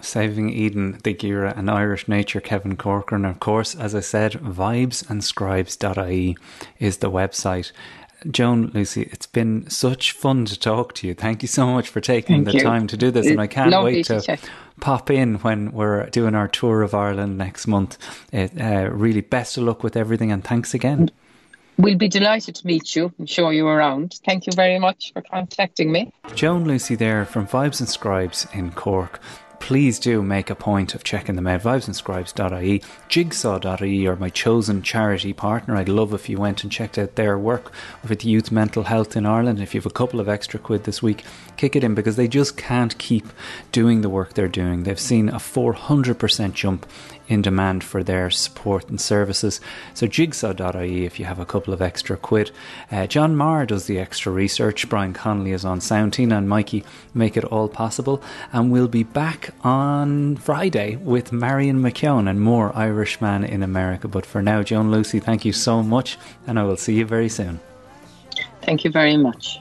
Saving 0.00 0.50
Eden, 0.50 0.98
the 1.02 1.14
Gearagh, 1.14 1.56
and 1.56 1.70
Irish 1.70 2.08
Nature, 2.08 2.40
Kevin 2.40 2.76
Corcoran. 2.76 3.24
Of 3.24 3.40
course, 3.40 3.74
as 3.74 3.94
I 3.94 4.00
said, 4.00 4.32
vibesandscribes.ie 4.32 6.36
is 6.78 6.98
the 6.98 7.10
website. 7.10 7.72
Joan, 8.30 8.70
Lucey, 8.74 9.02
it's 9.12 9.26
been 9.26 9.68
such 9.68 10.12
fun 10.12 10.44
to 10.46 10.58
talk 10.58 10.94
to 10.94 11.06
you. 11.06 11.14
Thank 11.14 11.42
you 11.42 11.48
so 11.48 11.66
much 11.66 11.88
for 11.88 12.00
taking 12.00 12.44
Thank 12.44 12.46
the 12.46 12.54
you. 12.54 12.62
time 12.62 12.86
to 12.88 12.96
do 12.96 13.10
this. 13.10 13.26
and 13.26 13.40
I 13.40 13.46
can't 13.46 13.84
wait 13.84 14.06
to, 14.06 14.20
to 14.20 14.38
pop 14.80 15.10
in 15.10 15.36
when 15.36 15.72
we're 15.72 16.08
doing 16.10 16.34
our 16.34 16.48
tour 16.48 16.82
of 16.82 16.94
Ireland 16.94 17.38
next 17.38 17.66
month. 17.66 17.98
It, 18.32 18.60
uh, 18.60 18.90
really, 18.90 19.20
best 19.20 19.56
of 19.56 19.64
luck 19.64 19.82
with 19.82 19.96
everything 19.96 20.32
and 20.32 20.42
thanks 20.42 20.74
again. 20.74 21.10
We'll 21.78 21.98
be 21.98 22.08
delighted 22.08 22.54
to 22.56 22.66
meet 22.66 22.96
you 22.96 23.12
and 23.18 23.28
show 23.28 23.50
you 23.50 23.68
around. 23.68 24.18
Thank 24.24 24.46
you 24.46 24.52
very 24.54 24.78
much 24.78 25.12
for 25.12 25.20
contacting 25.20 25.92
me. 25.92 26.10
Joan 26.34 26.64
Lucey 26.64 26.94
there 26.94 27.26
from 27.26 27.46
Vibes 27.46 27.80
and 27.80 27.88
Scribes 27.88 28.46
in 28.54 28.70
Cork 28.70 29.20
please 29.60 29.98
do 29.98 30.22
make 30.22 30.50
a 30.50 30.54
point 30.54 30.94
of 30.94 31.04
checking 31.04 31.36
them 31.36 31.46
out. 31.46 31.62
Vibesandscribes.ie, 31.62 32.82
jigsaw.ie 33.08 34.06
are 34.06 34.16
my 34.16 34.28
chosen 34.28 34.82
charity 34.82 35.32
partner. 35.32 35.76
I'd 35.76 35.88
love 35.88 36.12
if 36.12 36.28
you 36.28 36.38
went 36.38 36.62
and 36.62 36.72
checked 36.72 36.98
out 36.98 37.16
their 37.16 37.38
work 37.38 37.72
with 38.06 38.24
youth 38.24 38.50
mental 38.50 38.84
health 38.84 39.16
in 39.16 39.26
Ireland. 39.26 39.60
If 39.60 39.74
you 39.74 39.80
have 39.80 39.86
a 39.86 39.90
couple 39.90 40.20
of 40.20 40.28
extra 40.28 40.58
quid 40.58 40.84
this 40.84 41.02
week, 41.02 41.24
kick 41.56 41.76
it 41.76 41.84
in 41.84 41.94
because 41.94 42.16
they 42.16 42.28
just 42.28 42.56
can't 42.56 42.96
keep 42.98 43.26
doing 43.72 44.00
the 44.00 44.08
work 44.08 44.34
they're 44.34 44.48
doing. 44.48 44.82
They've 44.82 44.98
seen 44.98 45.28
a 45.28 45.36
400% 45.36 46.52
jump 46.52 46.86
in 47.28 47.42
demand 47.42 47.84
for 47.84 48.02
their 48.02 48.30
support 48.30 48.88
and 48.88 49.00
services. 49.00 49.60
So 49.94 50.06
jigsaw.ie 50.06 51.04
if 51.04 51.18
you 51.18 51.24
have 51.24 51.38
a 51.38 51.46
couple 51.46 51.72
of 51.72 51.82
extra 51.82 52.16
quid. 52.16 52.50
Uh, 52.90 53.06
John 53.06 53.36
Meagher 53.36 53.66
does 53.66 53.86
the 53.86 53.98
extra 53.98 54.32
research. 54.32 54.88
Brian 54.88 55.12
Connolly 55.12 55.52
is 55.52 55.64
on 55.64 55.80
sound. 55.80 56.12
Tina 56.12 56.38
and 56.38 56.48
Mikey 56.48 56.84
make 57.14 57.36
it 57.36 57.44
all 57.44 57.68
possible. 57.68 58.22
And 58.52 58.70
we'll 58.70 58.88
be 58.88 59.02
back 59.02 59.50
on 59.62 60.36
Friday 60.36 60.96
with 60.96 61.32
Marion 61.32 61.80
McKeone 61.80 62.28
and 62.28 62.40
more 62.40 62.74
Irishman 62.76 63.44
in 63.44 63.62
America. 63.62 64.08
But 64.08 64.26
for 64.26 64.42
now, 64.42 64.62
Joan 64.62 64.90
Lucey, 64.90 65.20
thank 65.20 65.44
you 65.44 65.52
so 65.52 65.82
much, 65.82 66.18
and 66.46 66.58
I 66.58 66.64
will 66.64 66.76
see 66.76 66.94
you 66.94 67.04
very 67.04 67.28
soon. 67.28 67.60
Thank 68.62 68.84
you 68.84 68.90
very 68.90 69.16
much. 69.16 69.60